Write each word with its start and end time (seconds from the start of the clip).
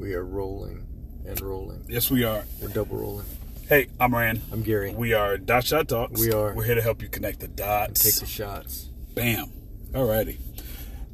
We 0.00 0.14
are 0.14 0.24
rolling 0.24 0.86
and 1.26 1.38
rolling. 1.42 1.84
Yes, 1.86 2.10
we 2.10 2.24
are. 2.24 2.42
We're 2.62 2.68
double 2.68 2.96
rolling. 2.96 3.26
Hey, 3.68 3.88
I'm 4.00 4.14
Rand. 4.14 4.40
I'm 4.50 4.62
Gary. 4.62 4.94
We 4.94 5.12
are 5.12 5.36
Dot 5.36 5.62
Shot 5.64 5.88
Talks. 5.88 6.18
We 6.18 6.32
are. 6.32 6.54
We're 6.54 6.64
here 6.64 6.76
to 6.76 6.80
help 6.80 7.02
you 7.02 7.08
connect 7.08 7.40
the 7.40 7.48
dots. 7.48 8.02
Take 8.02 8.14
the 8.14 8.24
shots. 8.24 8.88
Bam. 9.14 9.52
Alrighty. 9.92 10.38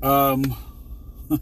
Um, 0.01 0.57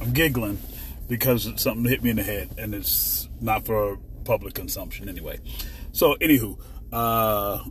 I'm 0.00 0.12
giggling 0.12 0.58
because 1.06 1.48
something 1.62 1.84
hit 1.84 2.02
me 2.02 2.10
in 2.10 2.16
the 2.16 2.24
head, 2.24 2.56
and 2.58 2.74
it's 2.74 3.28
not 3.40 3.66
for 3.66 4.00
public 4.24 4.54
consumption 4.54 5.08
anyway. 5.08 5.38
So, 5.92 6.16
anywho, 6.16 6.58
uh, 6.92 7.62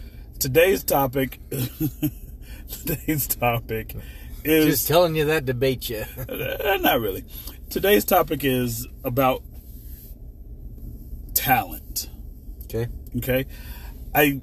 today's 0.40 0.82
topic. 0.82 1.38
today's 2.68 3.28
topic 3.28 3.94
is 4.44 4.66
Just 4.66 4.88
telling 4.88 5.14
you 5.14 5.24
that 5.26 5.44
debate 5.44 5.88
you. 5.88 6.04
Uh, 6.28 6.76
not 6.80 7.00
really. 7.00 7.24
Today's 7.70 8.04
topic 8.04 8.44
is 8.44 8.86
about 9.02 9.42
talent. 11.34 12.08
okay. 12.64 12.88
Okay, 13.16 13.46
I 14.14 14.40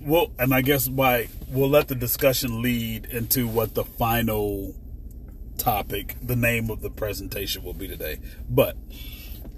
well, 0.00 0.32
and 0.38 0.52
I 0.52 0.62
guess 0.62 0.88
by 0.88 1.28
we'll 1.48 1.68
let 1.68 1.88
the 1.88 1.94
discussion 1.94 2.60
lead 2.60 3.06
into 3.06 3.46
what 3.46 3.74
the 3.74 3.84
final 3.84 4.74
topic, 5.58 6.16
the 6.20 6.36
name 6.36 6.70
of 6.70 6.80
the 6.80 6.90
presentation 6.90 7.62
will 7.62 7.72
be 7.72 7.86
today. 7.88 8.18
But 8.48 8.76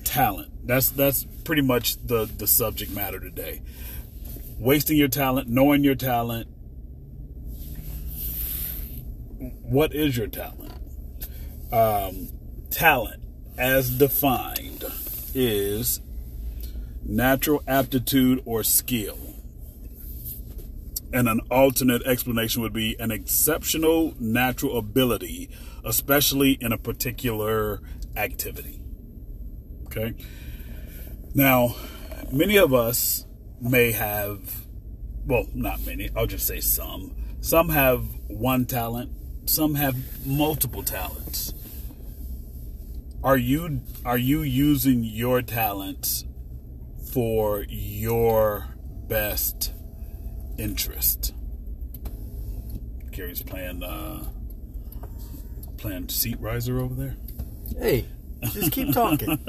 talent. 0.07 0.67
That's 0.67 0.91
that's 0.91 1.25
pretty 1.45 1.63
much 1.63 1.97
the 2.07 2.25
the 2.25 2.47
subject 2.47 2.93
matter 2.93 3.21
today. 3.21 3.63
Wasting 4.59 4.97
your 4.97 5.09
talent, 5.09 5.49
knowing 5.49 5.85
your 5.85 5.95
talent. 5.95 6.49
What 9.39 9.95
is 9.95 10.17
your 10.17 10.27
talent? 10.27 10.73
Um, 11.73 12.29
talent, 12.71 13.23
as 13.59 13.99
defined, 13.99 14.85
is 15.35 16.01
natural 17.05 17.63
aptitude 17.67 18.43
or 18.45 18.63
skill. 18.63 19.19
And 21.13 21.29
an 21.29 21.41
alternate 21.51 22.03
explanation 22.03 22.63
would 22.63 22.73
be 22.73 22.97
an 22.99 23.11
exceptional 23.11 24.15
natural 24.19 24.79
ability, 24.79 25.51
especially 25.85 26.53
in 26.61 26.73
a 26.73 26.79
particular 26.79 27.81
activity. 28.17 28.81
Okay? 29.87 30.15
Now, 31.35 31.77
many 32.33 32.57
of 32.57 32.75
us 32.75 33.27
may 33.61 33.93
have, 33.93 34.67
well, 35.27 35.47
not 35.55 35.85
many, 35.87 36.11
I'll 36.17 36.27
just 36.27 36.47
say 36.47 36.61
some. 36.61 37.15
Some 37.41 37.69
have 37.69 38.05
one 38.27 38.67
talent, 38.67 39.13
some 39.47 39.75
have 39.77 39.97
multiple 40.27 40.83
talents. 40.83 41.53
Are 43.23 43.37
you 43.37 43.81
are 44.05 44.19
you 44.19 44.43
using 44.43 45.03
your 45.05 45.43
talents 45.43 46.25
for 47.13 47.65
your 47.69 48.69
best 49.09 49.73
interest. 50.59 51.33
Gary's 53.11 53.43
playing 53.43 53.83
uh 53.83 54.25
playing 55.79 56.09
seat 56.09 56.39
riser 56.41 56.79
over 56.79 56.95
there. 56.95 57.17
Hey, 57.79 58.07
just 58.53 58.73
keep 58.73 58.93
talking. 58.93 59.39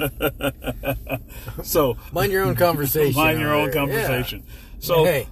So 1.62 1.96
Mind 2.12 2.32
your 2.32 2.44
own 2.44 2.56
conversation. 2.56 3.14
mind 3.20 3.40
your 3.40 3.52
own 3.54 3.66
there. 3.70 3.74
conversation. 3.74 4.44
Yeah. 4.46 4.52
So 4.80 5.04
hey, 5.04 5.28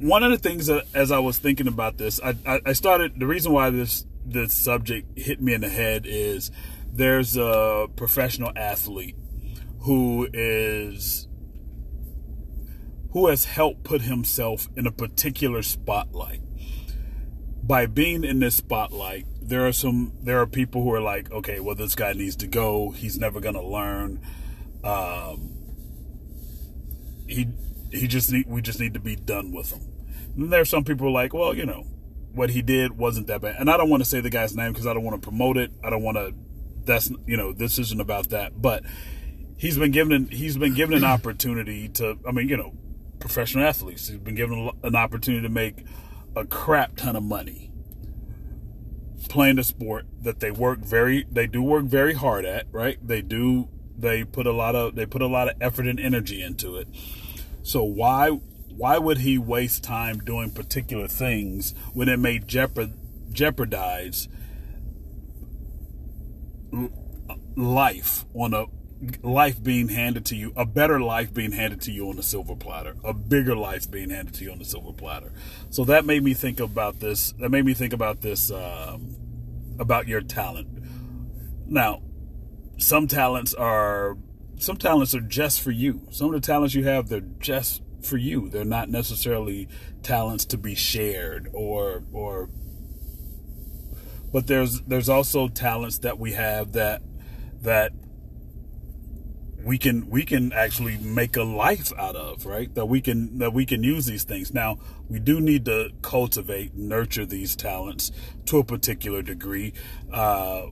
one 0.00 0.22
of 0.22 0.30
the 0.30 0.38
things 0.38 0.66
that 0.66 0.84
as 0.94 1.10
I 1.10 1.18
was 1.18 1.38
thinking 1.38 1.66
about 1.66 1.98
this, 1.98 2.20
I, 2.22 2.36
I, 2.46 2.60
I 2.66 2.72
started 2.72 3.18
the 3.18 3.26
reason 3.26 3.52
why 3.52 3.70
this 3.70 4.06
this 4.24 4.52
subject 4.52 5.18
hit 5.18 5.40
me 5.40 5.54
in 5.54 5.62
the 5.62 5.68
head 5.68 6.04
is 6.06 6.50
there's 6.92 7.36
a 7.36 7.88
professional 7.96 8.52
athlete 8.56 9.16
who 9.80 10.28
is 10.32 11.28
who 13.12 13.28
has 13.28 13.46
helped 13.46 13.84
put 13.84 14.02
himself 14.02 14.68
in 14.76 14.86
a 14.86 14.92
particular 14.92 15.62
spotlight. 15.62 16.40
By 17.62 17.86
being 17.86 18.24
in 18.24 18.38
this 18.38 18.56
spotlight, 18.56 19.26
there 19.40 19.66
are 19.66 19.72
some 19.72 20.12
there 20.22 20.40
are 20.40 20.46
people 20.46 20.82
who 20.82 20.92
are 20.92 21.00
like, 21.00 21.30
okay, 21.32 21.58
well 21.60 21.74
this 21.74 21.94
guy 21.94 22.12
needs 22.12 22.36
to 22.36 22.46
go. 22.46 22.90
He's 22.90 23.18
never 23.18 23.40
gonna 23.40 23.62
learn. 23.62 24.20
Um, 24.84 25.54
he 27.26 27.48
he 27.90 28.06
just 28.06 28.30
need 28.30 28.46
we 28.46 28.62
just 28.62 28.80
need 28.80 28.94
to 28.94 29.00
be 29.00 29.16
done 29.16 29.52
with 29.52 29.72
him. 29.72 29.87
And 30.38 30.52
there 30.52 30.60
are 30.60 30.64
some 30.64 30.84
people 30.84 31.12
like, 31.12 31.34
well, 31.34 31.52
you 31.52 31.66
know, 31.66 31.84
what 32.32 32.50
he 32.50 32.62
did 32.62 32.96
wasn't 32.96 33.26
that 33.26 33.40
bad. 33.40 33.56
And 33.58 33.68
I 33.68 33.76
don't 33.76 33.90
want 33.90 34.02
to 34.02 34.08
say 34.08 34.20
the 34.20 34.30
guy's 34.30 34.54
name 34.54 34.72
because 34.72 34.86
I 34.86 34.94
don't 34.94 35.02
want 35.02 35.20
to 35.20 35.28
promote 35.28 35.56
it. 35.56 35.72
I 35.82 35.90
don't 35.90 36.02
want 36.02 36.16
to. 36.16 36.32
That's 36.84 37.10
you 37.26 37.36
know, 37.36 37.52
this 37.52 37.78
isn't 37.78 38.00
about 38.00 38.30
that. 38.30 38.62
But 38.62 38.84
he's 39.56 39.76
been 39.76 39.90
given 39.90 40.28
he's 40.28 40.56
been 40.56 40.74
given 40.74 40.96
an 40.96 41.04
opportunity 41.04 41.88
to. 41.90 42.18
I 42.26 42.30
mean, 42.30 42.48
you 42.48 42.56
know, 42.56 42.72
professional 43.18 43.64
athletes. 43.64 44.06
He's 44.06 44.18
been 44.18 44.36
given 44.36 44.70
an 44.84 44.94
opportunity 44.94 45.42
to 45.42 45.52
make 45.52 45.84
a 46.36 46.46
crap 46.46 46.94
ton 46.96 47.16
of 47.16 47.24
money 47.24 47.72
playing 49.28 49.58
a 49.58 49.64
sport 49.64 50.06
that 50.22 50.40
they 50.40 50.50
work 50.50 50.78
very 50.78 51.26
they 51.30 51.46
do 51.46 51.62
work 51.62 51.84
very 51.84 52.14
hard 52.14 52.46
at 52.46 52.66
right 52.70 52.96
they 53.06 53.20
do 53.20 53.68
they 53.98 54.24
put 54.24 54.46
a 54.46 54.52
lot 54.52 54.74
of 54.74 54.94
they 54.94 55.04
put 55.04 55.20
a 55.20 55.26
lot 55.26 55.48
of 55.48 55.54
effort 55.60 55.86
and 55.86 56.00
energy 56.00 56.40
into 56.40 56.76
it 56.76 56.88
so 57.62 57.82
why 57.82 58.38
why 58.78 58.96
would 58.96 59.18
he 59.18 59.36
waste 59.36 59.82
time 59.82 60.18
doing 60.18 60.50
particular 60.50 61.08
things 61.08 61.74
when 61.94 62.08
it 62.08 62.16
may 62.16 62.38
jeopardize 62.38 64.28
life 67.56 68.24
on 68.34 68.54
a 68.54 68.66
life 69.22 69.60
being 69.62 69.88
handed 69.88 70.24
to 70.26 70.36
you, 70.36 70.52
a 70.56 70.64
better 70.64 71.00
life 71.00 71.34
being 71.34 71.50
handed 71.50 71.80
to 71.80 71.90
you 71.90 72.08
on 72.08 72.18
a 72.20 72.22
silver 72.22 72.54
platter, 72.54 72.94
a 73.02 73.12
bigger 73.12 73.56
life 73.56 73.90
being 73.90 74.10
handed 74.10 74.34
to 74.34 74.44
you 74.44 74.52
on 74.52 74.60
a 74.60 74.64
silver 74.64 74.92
platter. 74.92 75.32
So 75.70 75.84
that 75.84 76.04
made 76.04 76.22
me 76.22 76.32
think 76.32 76.60
about 76.60 77.00
this. 77.00 77.32
That 77.40 77.50
made 77.50 77.64
me 77.64 77.74
think 77.74 77.92
about 77.92 78.20
this 78.20 78.50
um, 78.52 79.16
about 79.80 80.06
your 80.06 80.20
talent. 80.20 80.68
Now, 81.66 82.02
some 82.76 83.08
talents 83.08 83.54
are 83.54 84.16
some 84.56 84.76
talents 84.76 85.16
are 85.16 85.20
just 85.20 85.60
for 85.60 85.72
you. 85.72 86.06
Some 86.10 86.28
of 86.32 86.40
the 86.40 86.46
talents 86.46 86.76
you 86.76 86.84
have, 86.84 87.08
they're 87.08 87.20
just 87.20 87.82
for 88.02 88.16
you. 88.16 88.48
They're 88.48 88.64
not 88.64 88.88
necessarily 88.88 89.68
talents 90.02 90.44
to 90.46 90.58
be 90.58 90.74
shared 90.74 91.48
or 91.52 92.04
or 92.12 92.48
but 94.32 94.46
there's 94.46 94.80
there's 94.82 95.08
also 95.08 95.48
talents 95.48 95.98
that 95.98 96.18
we 96.18 96.32
have 96.32 96.72
that 96.72 97.02
that 97.62 97.92
we 99.64 99.76
can 99.78 100.08
we 100.08 100.24
can 100.24 100.52
actually 100.52 100.96
make 100.98 101.36
a 101.36 101.42
life 101.42 101.92
out 101.98 102.16
of 102.16 102.46
right? 102.46 102.74
That 102.74 102.86
we 102.86 103.00
can 103.00 103.38
that 103.38 103.52
we 103.52 103.66
can 103.66 103.82
use 103.82 104.06
these 104.06 104.24
things. 104.24 104.52
Now 104.52 104.78
we 105.08 105.18
do 105.18 105.40
need 105.40 105.64
to 105.64 105.90
cultivate 106.02 106.74
nurture 106.74 107.26
these 107.26 107.56
talents 107.56 108.12
to 108.46 108.58
a 108.58 108.64
particular 108.64 109.22
degree 109.22 109.72
uh, 110.12 110.66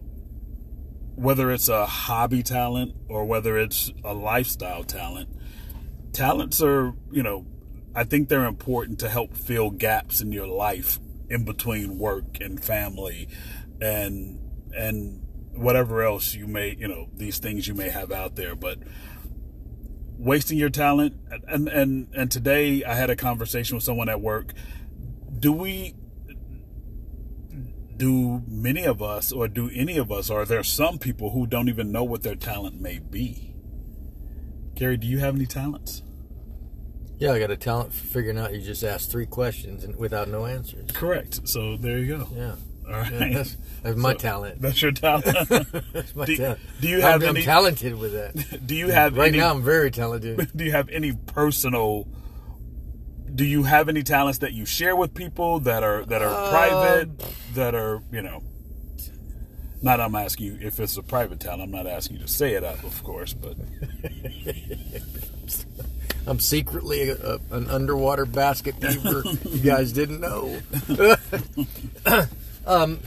whether 1.16 1.50
it's 1.50 1.68
a 1.68 1.86
hobby 1.86 2.42
talent 2.42 2.94
or 3.08 3.24
whether 3.24 3.56
it's 3.56 3.90
a 4.04 4.12
lifestyle 4.12 4.84
talent 4.84 5.28
talents 6.16 6.62
are 6.62 6.94
you 7.10 7.22
know 7.22 7.46
i 7.94 8.02
think 8.02 8.28
they're 8.28 8.46
important 8.46 8.98
to 8.98 9.08
help 9.08 9.36
fill 9.36 9.70
gaps 9.70 10.20
in 10.20 10.32
your 10.32 10.46
life 10.46 10.98
in 11.28 11.44
between 11.44 11.98
work 11.98 12.38
and 12.40 12.62
family 12.64 13.28
and 13.80 14.38
and 14.72 15.26
whatever 15.56 16.02
else 16.02 16.34
you 16.34 16.46
may 16.46 16.76
you 16.78 16.86
know 16.86 17.08
these 17.14 17.38
things 17.38 17.66
you 17.66 17.74
may 17.74 17.88
have 17.88 18.12
out 18.12 18.36
there. 18.36 18.54
But 18.54 18.78
wasting 20.18 20.58
your 20.58 20.70
talent 20.70 21.14
and 21.48 21.68
and 21.68 22.08
and 22.14 22.30
today 22.30 22.82
i 22.84 22.94
had 22.94 23.10
a 23.10 23.16
conversation 23.16 23.76
with 23.76 23.84
someone 23.84 24.08
at 24.08 24.20
work. 24.20 24.52
Do 25.38 25.52
we 25.52 25.94
do 27.96 28.42
many 28.46 28.84
of 28.84 29.02
us 29.02 29.32
or 29.32 29.48
do 29.48 29.70
any 29.72 29.96
of 29.96 30.12
us 30.12 30.28
or 30.28 30.42
are 30.42 30.44
there 30.44 30.62
some 30.62 30.98
people 30.98 31.30
who 31.30 31.46
don't 31.46 31.68
even 31.68 31.90
know 31.90 32.04
what 32.04 32.22
their 32.22 32.34
talent 32.34 32.80
may 32.80 32.98
be? 32.98 33.54
Gary 34.74 34.98
do 34.98 35.06
you 35.06 35.18
have 35.18 35.34
any 35.34 35.46
talents 35.46 36.02
yeah, 37.18 37.32
I 37.32 37.38
got 37.38 37.50
a 37.50 37.56
talent 37.56 37.92
for 37.92 38.04
figuring 38.06 38.38
out. 38.38 38.52
You 38.54 38.60
just 38.60 38.82
asked 38.84 39.10
three 39.10 39.26
questions 39.26 39.84
and 39.84 39.96
without 39.96 40.28
no 40.28 40.46
answers. 40.46 40.90
correct 40.92 41.46
so 41.48 41.76
there 41.76 41.98
you 41.98 42.18
go 42.18 42.28
Yeah, 42.34 42.54
all 42.86 42.92
right 43.00 43.12
yeah 43.12 43.28
that's, 43.34 43.56
that's 43.82 43.96
my 43.96 44.12
So, 44.12 44.18
talent. 44.18 44.60
that's 44.62 44.80
your 44.82 44.92
talent 44.92 45.24
That's 45.92 46.14
my 46.16 46.24
do- 46.26 46.36
talent. 46.36 46.60
do 46.80 46.88
you 46.88 47.00
have 47.00 47.22
I'm, 47.22 47.28
any- 47.28 47.40
I'm 47.40 47.44
talented 47.44 47.94
with 47.98 48.12
that. 48.12 48.66
do 48.66 48.74
you 48.74 48.88
have 48.88 49.16
right 49.16 49.28
any 49.28 49.38
now, 49.38 49.50
I'm 49.50 49.62
very 49.62 49.90
talented. 49.90 50.50
do 50.54 50.64
you 50.64 50.72
have 50.72 50.88
any 50.90 51.12
personal 51.12 52.06
do 53.34 53.44
you 53.44 53.64
have 53.64 53.88
any 53.90 54.02
talents 54.02 54.38
that 54.38 54.52
you 54.54 54.64
share 54.64 54.94
with 54.96 55.12
people 55.12 55.60
that 55.60 55.82
are 55.82 56.04
that 56.06 56.22
are 56.22 56.28
Um, 56.44 56.50
private 56.50 57.08
that 57.54 57.74
are 57.74 58.02
you 58.12 58.22
know 58.22 58.42
not 59.82 60.00
I'm 60.00 60.14
asking 60.14 60.46
you 60.46 60.58
if 60.62 60.80
it's 60.80 60.96
a 60.96 61.02
private 61.02 61.38
talent 61.40 61.62
I'm 61.62 61.70
not 61.70 61.86
asking 61.86 62.16
you 62.16 62.22
to 62.22 62.28
say 62.28 62.54
it 62.54 62.64
out 62.64 62.82
of 62.84 63.02
course 63.04 63.34
but 63.34 63.56
I'm 66.26 66.40
secretly 66.40 67.10
a, 67.10 67.34
a, 67.34 67.40
an 67.52 67.68
underwater 67.70 68.26
basket 68.26 68.74
weaver. 68.80 69.22
you 69.44 69.60
guys 69.60 69.92
didn't 69.92 70.20
know. 70.20 70.58
um, 72.66 73.00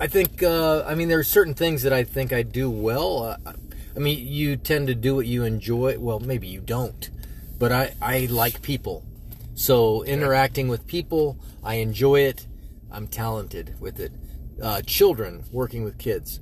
I 0.00 0.06
think 0.06 0.42
uh, 0.42 0.84
I 0.86 0.94
mean 0.94 1.08
there 1.08 1.18
are 1.18 1.24
certain 1.24 1.54
things 1.54 1.82
that 1.82 1.92
I 1.92 2.04
think 2.04 2.32
I 2.32 2.42
do 2.42 2.70
well. 2.70 3.22
Uh, 3.22 3.52
I 3.94 3.98
mean, 3.98 4.26
you 4.26 4.56
tend 4.56 4.86
to 4.86 4.94
do 4.94 5.14
what 5.14 5.26
you 5.26 5.44
enjoy. 5.44 5.98
Well, 5.98 6.20
maybe 6.20 6.48
you 6.48 6.60
don't, 6.60 7.10
but 7.58 7.72
I 7.72 7.94
I 8.00 8.26
like 8.30 8.62
people. 8.62 9.04
So 9.54 10.02
interacting 10.04 10.68
with 10.68 10.86
people, 10.86 11.38
I 11.62 11.74
enjoy 11.74 12.20
it. 12.20 12.46
I'm 12.90 13.06
talented 13.06 13.78
with 13.78 14.00
it. 14.00 14.12
Uh, 14.62 14.80
children, 14.82 15.44
working 15.52 15.84
with 15.84 15.98
kids, 15.98 16.40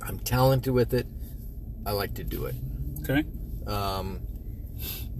I'm 0.00 0.18
talented 0.18 0.72
with 0.72 0.94
it. 0.94 1.06
I 1.84 1.92
like 1.92 2.14
to 2.14 2.24
do 2.24 2.46
it. 2.46 2.54
Okay. 3.02 3.24
Um, 3.66 4.20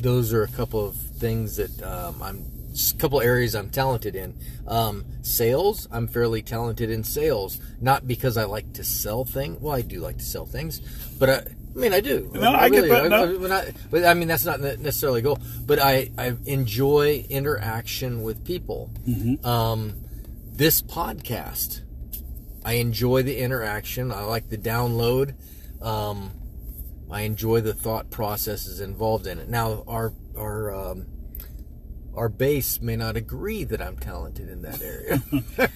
those 0.02 0.32
are 0.32 0.42
a 0.42 0.48
couple 0.48 0.84
of 0.84 0.96
things 0.96 1.56
that 1.56 1.82
um, 1.82 2.22
I'm 2.22 2.46
a 2.72 2.98
couple 2.98 3.20
areas 3.20 3.54
I'm 3.54 3.70
talented 3.70 4.16
in. 4.16 4.34
Um, 4.66 5.04
sales, 5.22 5.86
I'm 5.90 6.08
fairly 6.08 6.42
talented 6.42 6.90
in 6.90 7.04
sales, 7.04 7.60
not 7.80 8.06
because 8.06 8.36
I 8.36 8.44
like 8.44 8.72
to 8.74 8.84
sell 8.84 9.24
things. 9.24 9.60
Well, 9.60 9.74
I 9.74 9.82
do 9.82 10.00
like 10.00 10.18
to 10.18 10.24
sell 10.24 10.46
things, 10.46 10.80
but 11.18 11.30
I, 11.30 11.34
I 11.74 11.78
mean, 11.78 11.92
I 11.92 12.00
do. 12.00 12.30
No, 12.34 12.52
I 12.52 12.68
get 12.68 12.88
that, 12.88 13.08
no. 13.08 13.46
I, 13.46 13.58
I, 13.60 13.72
but 13.90 14.04
I 14.04 14.14
mean, 14.14 14.28
that's 14.28 14.44
not 14.44 14.60
necessarily 14.60 15.20
a 15.20 15.22
goal. 15.22 15.38
But 15.64 15.78
I, 15.78 16.10
I 16.18 16.36
enjoy 16.44 17.24
interaction 17.30 18.22
with 18.22 18.44
people. 18.44 18.90
Mm-hmm. 19.06 19.46
Um, 19.46 19.94
this 20.52 20.82
podcast, 20.82 21.80
I 22.64 22.74
enjoy 22.74 23.22
the 23.22 23.38
interaction. 23.38 24.12
I 24.12 24.24
like 24.24 24.50
the 24.50 24.58
download. 24.58 25.34
Um, 25.80 26.32
I 27.12 27.22
enjoy 27.22 27.60
the 27.60 27.74
thought 27.74 28.10
processes 28.10 28.80
involved 28.80 29.26
in 29.26 29.38
it. 29.38 29.48
Now, 29.48 29.84
our 29.86 30.12
our 30.36 30.74
um, 30.74 31.06
our 32.14 32.28
base 32.28 32.80
may 32.80 32.96
not 32.96 33.16
agree 33.16 33.64
that 33.64 33.80
I'm 33.82 33.98
talented 33.98 34.48
in 34.48 34.62
that 34.62 34.80
area. 34.82 35.22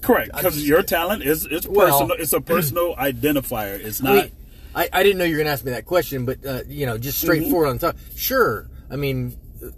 Correct, 0.00 0.32
because 0.34 0.66
your 0.66 0.82
talent 0.82 1.22
is 1.22 1.46
it's 1.50 1.66
Well- 1.66 1.98
personal. 2.00 2.16
It's 2.18 2.32
a 2.32 2.40
personal 2.40 2.96
identifier. 2.98 3.78
It's 3.78 4.00
not. 4.02 4.14
Wait, 4.14 4.32
I, 4.74 4.88
I 4.92 5.02
didn't 5.02 5.18
know 5.18 5.24
you 5.24 5.32
were 5.32 5.38
going 5.38 5.46
to 5.48 5.52
ask 5.52 5.64
me 5.64 5.72
that 5.72 5.84
question, 5.84 6.24
but 6.24 6.44
uh, 6.46 6.62
you 6.66 6.86
know, 6.86 6.96
just 6.96 7.20
straightforward 7.20 7.68
on 7.68 7.78
top. 7.78 7.96
Sure, 8.16 8.68
I 8.90 8.96
mean, 8.96 9.36
uh, 9.62 9.68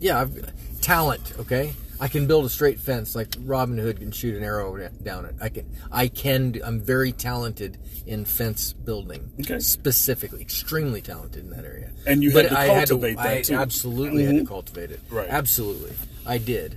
yeah, 0.00 0.20
I've, 0.22 0.80
talent. 0.80 1.34
Okay, 1.38 1.72
I 2.00 2.08
can 2.08 2.26
build 2.26 2.46
a 2.46 2.48
straight 2.48 2.80
fence 2.80 3.14
like 3.14 3.28
Robin 3.44 3.76
Hood 3.76 3.98
can 3.98 4.10
shoot 4.10 4.34
an 4.34 4.42
arrow 4.42 4.88
down 5.02 5.26
it. 5.26 5.34
I 5.40 5.50
can. 5.50 5.66
I 5.92 6.08
can. 6.08 6.58
I'm 6.64 6.80
very 6.80 7.12
talented 7.12 7.76
in 8.06 8.24
fence 8.24 8.72
building. 8.72 9.30
Okay. 9.40 9.58
specifically, 9.60 10.40
extremely 10.40 11.02
talented 11.02 11.44
in 11.44 11.50
that 11.50 11.64
area. 11.64 11.90
And 12.06 12.22
you 12.22 12.30
had 12.30 12.48
to 12.48 12.54
cultivate 12.54 13.16
that, 13.18 13.26
I 13.26 13.42
too. 13.42 13.54
absolutely 13.54 14.24
had 14.24 14.36
to 14.36 14.42
Mhm. 14.42 14.48
cultivate 14.48 14.90
it. 14.90 15.00
Right. 15.10 15.28
Absolutely, 15.28 15.92
I 16.24 16.38
did. 16.38 16.76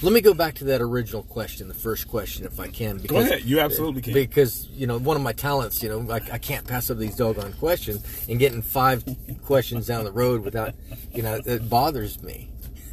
Let 0.00 0.12
me 0.12 0.20
go 0.20 0.32
back 0.32 0.54
to 0.56 0.64
that 0.64 0.80
original 0.80 1.22
question, 1.24 1.66
the 1.68 1.74
first 1.74 2.08
question, 2.08 2.46
if 2.46 2.60
I 2.60 2.68
can. 2.68 2.98
Because, 2.98 3.26
ahead. 3.26 3.42
You 3.44 3.58
absolutely 3.60 4.00
can. 4.00 4.12
Because 4.14 4.68
you 4.72 4.86
know, 4.86 4.96
one 4.98 5.16
of 5.16 5.22
my 5.22 5.32
talents, 5.32 5.82
you 5.82 5.88
know, 5.90 6.10
I, 6.10 6.20
I 6.32 6.38
can't 6.38 6.66
pass 6.66 6.88
up 6.90 6.98
these 6.98 7.16
doggone 7.16 7.52
questions, 7.54 8.02
and 8.28 8.38
getting 8.38 8.62
five 8.62 9.04
questions 9.44 9.86
down 9.86 10.04
the 10.04 10.12
road 10.12 10.42
without, 10.42 10.74
you 11.12 11.22
know, 11.22 11.38
it 11.44 11.68
bothers 11.68 12.22
me. 12.22 12.48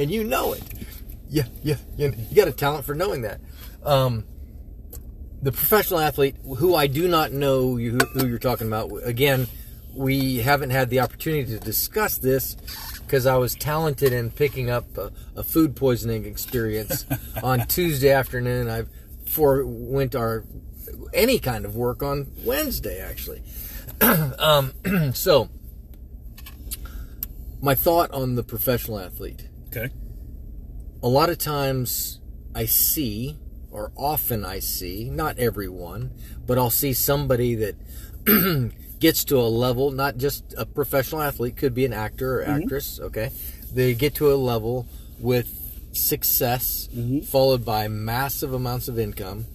and 0.00 0.10
you 0.10 0.24
know 0.24 0.54
it. 0.54 0.62
Yeah, 1.28 1.44
yeah, 1.62 1.76
you, 1.96 2.12
you 2.30 2.34
got 2.34 2.48
a 2.48 2.52
talent 2.52 2.86
for 2.86 2.94
knowing 2.94 3.22
that. 3.22 3.40
Um, 3.84 4.24
the 5.42 5.52
professional 5.52 6.00
athlete, 6.00 6.36
who 6.56 6.74
I 6.74 6.86
do 6.86 7.06
not 7.06 7.32
know 7.32 7.76
you, 7.76 7.98
who 7.98 8.26
you're 8.26 8.38
talking 8.38 8.66
about, 8.66 8.90
again, 9.04 9.46
we 9.94 10.38
haven't 10.38 10.70
had 10.70 10.88
the 10.88 11.00
opportunity 11.00 11.52
to 11.52 11.58
discuss 11.58 12.16
this 12.18 12.56
because 13.02 13.26
I 13.26 13.36
was 13.36 13.54
talented 13.54 14.12
in 14.12 14.30
picking 14.30 14.70
up 14.70 14.96
a, 14.96 15.12
a 15.36 15.42
food 15.42 15.76
poisoning 15.76 16.24
experience 16.24 17.04
on 17.42 17.66
Tuesday 17.66 18.10
afternoon. 18.10 18.70
I 18.70 18.84
forewent 19.26 20.14
our 20.14 20.44
any 21.12 21.38
kind 21.38 21.64
of 21.64 21.76
work 21.76 22.02
on 22.02 22.32
Wednesday, 22.44 23.00
actually. 23.00 23.42
um, 24.00 24.72
so, 25.12 25.50
my 27.60 27.74
thought 27.74 28.10
on 28.12 28.36
the 28.36 28.42
professional 28.42 28.98
athlete 28.98 29.49
okay. 29.70 29.90
a 31.02 31.08
lot 31.08 31.30
of 31.30 31.38
times 31.38 32.20
I 32.54 32.66
see, 32.66 33.38
or 33.70 33.92
often 33.96 34.44
I 34.44 34.58
see, 34.58 35.08
not 35.08 35.38
everyone, 35.38 36.10
but 36.46 36.58
I'll 36.58 36.70
see 36.70 36.92
somebody 36.92 37.54
that 37.54 37.76
gets 38.98 39.24
to 39.24 39.38
a 39.38 39.48
level, 39.48 39.90
not 39.90 40.16
just 40.16 40.54
a 40.58 40.66
professional 40.66 41.22
athlete, 41.22 41.56
could 41.56 41.74
be 41.74 41.84
an 41.84 41.92
actor 41.92 42.40
or 42.40 42.44
actress, 42.44 43.00
okay? 43.00 43.30
They 43.72 43.94
get 43.94 44.14
to 44.16 44.32
a 44.32 44.36
level 44.36 44.86
with 45.18 45.48
success, 45.92 46.88
followed 47.26 47.64
by 47.64 47.88
massive 47.88 48.52
amounts 48.52 48.88
of 48.88 48.98
income. 48.98 49.46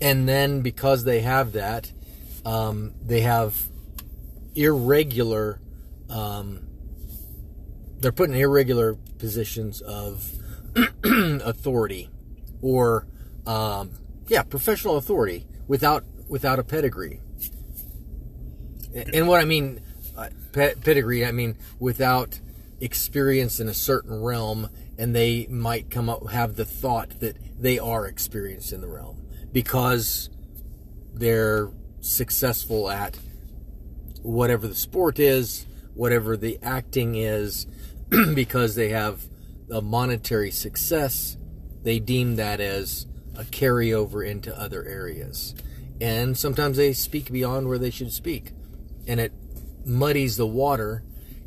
And 0.00 0.28
then 0.28 0.60
because 0.60 1.04
they 1.04 1.20
have 1.20 1.52
that, 1.52 1.90
um, 2.44 2.92
they 3.04 3.22
have 3.22 3.68
irregular 4.54 5.60
um, 6.08 6.65
they're 8.00 8.12
put 8.12 8.28
in 8.30 8.36
irregular 8.36 8.94
positions 9.18 9.80
of 9.80 10.30
authority 11.04 12.10
or 12.62 13.06
um, 13.46 13.90
yeah 14.28 14.42
professional 14.42 14.96
authority 14.96 15.46
without 15.66 16.04
without 16.28 16.58
a 16.58 16.64
pedigree. 16.64 17.20
And 18.94 19.28
what 19.28 19.40
i 19.40 19.44
mean 19.44 19.80
uh, 20.16 20.28
pe- 20.52 20.74
pedigree 20.76 21.24
i 21.24 21.32
mean 21.32 21.56
without 21.78 22.40
experience 22.80 23.60
in 23.60 23.68
a 23.68 23.74
certain 23.74 24.22
realm 24.22 24.70
and 24.98 25.14
they 25.14 25.46
might 25.48 25.90
come 25.90 26.08
up 26.08 26.30
have 26.30 26.56
the 26.56 26.64
thought 26.64 27.20
that 27.20 27.36
they 27.60 27.78
are 27.78 28.06
experienced 28.06 28.72
in 28.72 28.80
the 28.80 28.88
realm 28.88 29.22
because 29.52 30.30
they're 31.12 31.70
successful 32.00 32.90
at 32.90 33.18
whatever 34.22 34.66
the 34.66 34.74
sport 34.74 35.18
is, 35.18 35.66
whatever 35.94 36.36
the 36.36 36.58
acting 36.62 37.14
is, 37.14 37.66
because 38.34 38.74
they 38.74 38.90
have 38.90 39.22
a 39.70 39.80
monetary 39.80 40.50
success, 40.50 41.36
they 41.82 41.98
deem 41.98 42.36
that 42.36 42.60
as 42.60 43.06
a 43.36 43.44
carryover 43.44 44.26
into 44.26 44.58
other 44.58 44.84
areas. 44.84 45.54
And 46.00 46.36
sometimes 46.36 46.76
they 46.76 46.92
speak 46.92 47.32
beyond 47.32 47.68
where 47.68 47.78
they 47.78 47.90
should 47.90 48.12
speak. 48.12 48.52
And 49.06 49.20
it 49.20 49.32
muddies 49.84 50.36
the 50.36 50.46
water 50.46 51.02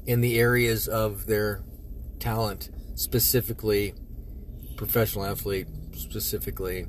in 0.05 0.21
the 0.21 0.39
areas 0.39 0.87
of 0.87 1.27
their 1.27 1.63
talent, 2.19 2.69
specifically 2.95 3.93
professional 4.75 5.25
athlete, 5.25 5.67
specifically 5.93 6.87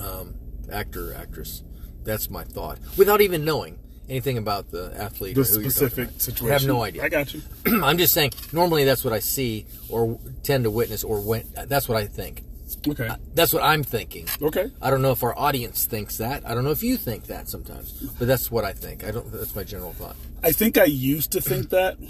um, 0.00 0.34
actor, 0.70 1.14
actress. 1.14 1.62
That's 2.02 2.28
my 2.28 2.44
thought. 2.44 2.78
Without 2.96 3.20
even 3.20 3.44
knowing 3.44 3.78
anything 4.08 4.38
about 4.38 4.70
the 4.70 4.92
athlete 4.96 5.34
The 5.34 5.42
or 5.42 5.44
who 5.44 5.60
you're 5.60 5.70
specific 5.70 6.20
situation. 6.20 6.48
I 6.50 6.52
have 6.52 6.66
no 6.66 6.82
idea. 6.82 7.04
I 7.04 7.08
got 7.08 7.32
you. 7.34 7.42
I'm 7.66 7.98
just 7.98 8.12
saying. 8.14 8.32
Normally, 8.52 8.84
that's 8.84 9.04
what 9.04 9.12
I 9.12 9.18
see 9.20 9.66
or 9.88 10.18
tend 10.42 10.64
to 10.64 10.70
witness, 10.70 11.04
or 11.04 11.20
when, 11.20 11.44
that's 11.66 11.88
what 11.88 11.96
I 11.98 12.06
think. 12.06 12.42
Okay. 12.86 13.08
That's 13.34 13.52
what 13.52 13.62
I'm 13.62 13.82
thinking. 13.82 14.26
Okay. 14.42 14.70
I 14.82 14.90
don't 14.90 15.00
know 15.00 15.12
if 15.12 15.22
our 15.22 15.38
audience 15.38 15.84
thinks 15.86 16.18
that. 16.18 16.46
I 16.46 16.54
don't 16.54 16.64
know 16.64 16.70
if 16.70 16.82
you 16.82 16.96
think 16.96 17.26
that 17.26 17.48
sometimes, 17.48 17.92
but 18.18 18.26
that's 18.26 18.50
what 18.50 18.64
I 18.64 18.72
think. 18.72 19.04
I 19.04 19.10
don't. 19.10 19.30
That's 19.32 19.54
my 19.54 19.64
general 19.64 19.92
thought. 19.92 20.16
I 20.42 20.52
think 20.52 20.76
I 20.76 20.84
used 20.84 21.32
to 21.32 21.40
think 21.40 21.70
that. 21.70 21.96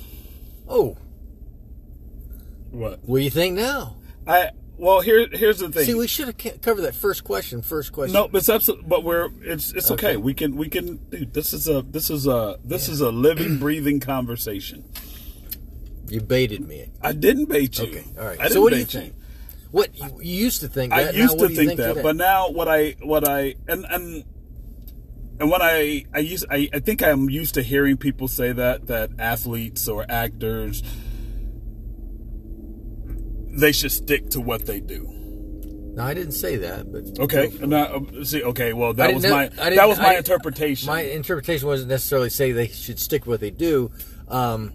Oh, 0.67 0.97
What? 2.71 3.01
what 3.05 3.19
do 3.19 3.23
you 3.25 3.31
think 3.31 3.55
now? 3.55 3.97
I 4.27 4.51
well 4.79 5.01
here 5.01 5.27
here's 5.33 5.59
the 5.59 5.71
thing. 5.71 5.87
See, 5.87 5.95
we 5.95 6.07
should 6.07 6.27
have 6.27 6.61
covered 6.63 6.83
that 6.83 6.95
first 6.95 7.25
question. 7.25 7.63
First 7.63 7.93
question. 7.93 8.13
No, 8.15 8.29
it's 8.33 8.49
absolutely. 8.49 8.87
But 8.89 9.05
we're 9.05 9.31
it's 9.43 9.73
it's 9.73 9.91
okay. 9.91 10.09
Okay. 10.09 10.17
We 10.17 10.35
can 10.35 10.57
we 10.57 10.69
can. 10.69 10.97
Dude, 11.11 11.33
this 11.35 11.53
is 11.53 11.69
a 11.69 11.83
this 11.83 12.11
is 12.11 12.27
a 12.27 12.59
this 12.65 12.89
is 12.89 13.01
a 13.01 13.11
living, 13.11 13.59
breathing 13.61 14.01
conversation. 14.01 14.85
you 16.09 16.21
baited 16.21 16.67
me. 16.67 16.91
I 17.03 17.13
didn't 17.13 17.47
bait 17.47 17.79
you. 17.79 17.85
Okay, 17.87 18.05
all 18.19 18.25
right. 18.27 18.39
I 18.41 18.43
didn't 18.45 18.53
so, 18.53 18.61
what 18.63 18.73
do 18.73 18.79
you 18.79 18.85
think? 18.85 19.15
What 19.71 19.99
you, 19.99 20.07
you 20.23 20.35
used 20.45 20.61
to 20.61 20.69
think? 20.69 20.93
I 20.93 21.05
That. 21.05 21.15
used 21.15 21.37
now, 21.37 21.41
what 21.43 21.49
to 21.49 21.53
you 21.55 21.67
think, 21.67 21.79
that, 21.79 21.89
today? 21.89 22.03
but 22.03 22.17
now 22.17 22.49
what 22.51 22.69
I 22.69 22.95
what 23.03 23.27
I 23.29 23.55
and 23.67 23.85
and 23.91 24.25
and 25.41 25.51
when 25.51 25.63
I 25.63 26.05
I 26.15 26.19
use 26.21 26.45
I, 26.49 26.69
I 26.73 26.79
think 26.79 27.03
I'm 27.03 27.29
used 27.29 27.55
to 27.55 27.63
hearing 27.63 27.97
people 27.97 28.29
say 28.29 28.53
that 28.53 28.87
that 28.87 29.11
athletes 29.19 29.89
or 29.89 30.07
actors 30.09 30.83
they 33.57 33.73
should 33.73 33.93
stick 33.93 34.31
to 34.31 34.41
what 34.41 34.67
they 34.67 34.81
do. 34.81 35.07
no, 35.97 36.03
I 36.03 36.13
didn't 36.15 36.33
say 36.33 36.57
that. 36.57 36.91
But 36.93 37.19
Okay, 37.25 37.53
now 37.65 38.05
see. 38.25 38.43
Okay, 38.43 38.73
well 38.73 38.93
that 38.95 39.15
was 39.15 39.23
know- 39.25 39.31
my 39.31 39.49
that 39.49 39.89
was 39.89 39.99
my 39.99 40.17
interpretation. 40.17 40.87
My 40.87 41.03
interpretation 41.03 41.67
wasn't 41.69 41.89
necessarily 41.91 42.31
say 42.31 42.53
they 42.53 42.69
should 42.69 42.99
stick 42.99 43.27
what 43.27 43.41
they 43.41 43.51
do. 43.51 43.91
Um, 44.29 44.73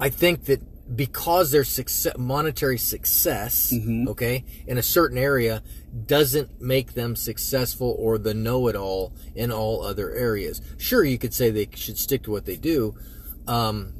I 0.00 0.08
think 0.10 0.44
that 0.46 0.60
because 0.96 1.50
their 1.52 1.64
success, 1.64 2.14
monetary 2.18 2.76
success, 2.78 3.72
Mm-hmm. 3.72 4.08
okay, 4.08 4.44
in 4.66 4.76
a 4.78 4.82
certain 4.82 5.16
area 5.16 5.62
doesn't 6.06 6.60
make 6.60 6.92
them 6.94 7.16
successful 7.16 7.94
or 7.98 8.18
the 8.18 8.34
know-it-all 8.34 9.12
in 9.34 9.50
all 9.52 9.82
other 9.84 10.10
areas. 10.14 10.60
Sure, 10.78 11.04
you 11.04 11.18
could 11.18 11.32
say 11.34 11.50
they 11.50 11.68
should 11.74 11.96
stick 11.98 12.22
to 12.24 12.30
what 12.30 12.44
they 12.46 12.56
do. 12.56 12.94
Um, 13.46 13.94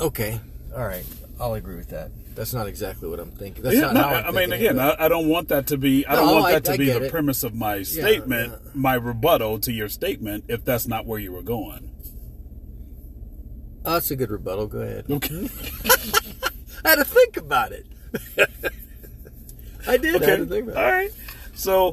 okay, 0.00 0.40
all 0.74 0.84
right, 0.86 1.04
I'll 1.40 1.54
agree 1.54 1.76
with 1.76 1.88
that. 1.90 2.10
That's 2.34 2.54
not 2.54 2.68
exactly 2.68 3.08
what 3.08 3.18
I'm 3.18 3.32
thinking. 3.32 3.64
That's 3.64 3.74
Yeah, 3.74 3.80
not 3.90 3.94
no, 3.94 4.02
how 4.02 4.08
I'm 4.14 4.26
I 4.26 4.30
mean, 4.40 4.52
again. 4.52 4.78
I, 4.78 4.94
I 4.98 5.08
don't 5.08 5.28
want 5.28 5.48
that 5.48 5.66
to 5.68 5.76
be. 5.76 6.06
I 6.06 6.14
don't 6.14 6.32
want 6.34 6.46
I- 6.46 6.52
that 6.52 6.64
to 6.66 6.72
I 6.72 6.76
be 6.76 6.86
the 6.86 7.04
it. 7.04 7.10
premise 7.10 7.42
of 7.42 7.54
my 7.54 7.82
statement, 7.82 8.52
yeah. 8.52 8.70
my 8.74 8.94
rebuttal 8.94 9.58
to 9.60 9.72
your 9.72 9.88
statement. 9.88 10.44
If 10.48 10.64
that's 10.64 10.86
not 10.86 11.04
where 11.06 11.18
you 11.18 11.32
were 11.32 11.42
going, 11.42 11.90
Oh, 13.84 13.94
that's 13.94 14.10
a 14.10 14.16
good 14.16 14.30
rebuttal. 14.30 14.66
Go 14.68 14.80
ahead. 14.80 15.06
okay. 15.10 15.48
I 16.84 16.90
had 16.90 16.96
to 16.96 17.04
think 17.04 17.36
about 17.36 17.72
it. 17.72 17.86
I 19.86 19.96
did. 19.96 20.14
I 20.14 20.16
Okay. 20.18 20.30
had 20.30 20.38
to 20.40 20.46
think 20.46 20.66
All 20.66 20.72
about 20.72 20.88
it. 20.88 20.92
right. 20.92 21.10
So 21.54 21.92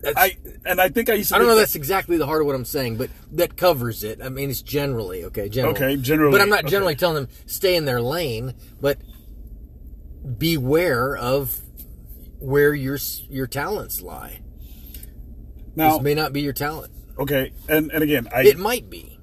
That's- 0.00 0.14
I 0.16 0.36
and 0.64 0.80
I 0.80 0.88
think 0.88 1.08
I 1.10 1.14
used 1.14 1.28
to. 1.30 1.36
I 1.36 1.38
don't 1.38 1.46
know. 1.48 1.54
that- 1.54 1.62
That's 1.62 1.74
exactly 1.76 2.16
the 2.16 2.26
heart 2.26 2.40
of 2.40 2.46
what 2.46 2.54
I'm 2.56 2.64
saying, 2.64 2.96
but 2.96 3.10
that 3.32 3.56
covers 3.56 4.02
it. 4.04 4.20
I 4.22 4.28
mean, 4.28 4.50
it's 4.50 4.62
generally 4.62 5.24
okay. 5.24 5.48
Generally, 5.48 5.76
Okay, 5.76 5.96
generally, 5.96 6.32
But 6.32 6.40
I'm 6.40 6.48
not 6.48 6.60
okay. 6.64 6.70
generally 6.70 6.94
telling 6.96 7.16
them 7.16 7.28
stay 7.46 7.76
in 7.76 7.84
their 7.84 8.00
lane, 8.00 8.54
but 8.80 8.98
beware 10.38 11.16
of 11.16 11.60
where 12.38 12.74
your 12.74 12.98
your 13.28 13.46
talents 13.46 14.02
lie. 14.02 14.40
now. 15.74 15.92
this 15.94 16.02
may 16.02 16.14
not 16.14 16.32
be 16.32 16.40
your 16.40 16.52
talent. 16.52 16.92
Okay, 17.18 17.52
and 17.68 17.90
and 17.92 18.02
again, 18.02 18.28
I 18.34 18.42
It 18.42 18.58
might 18.58 18.90
be. 18.90 19.18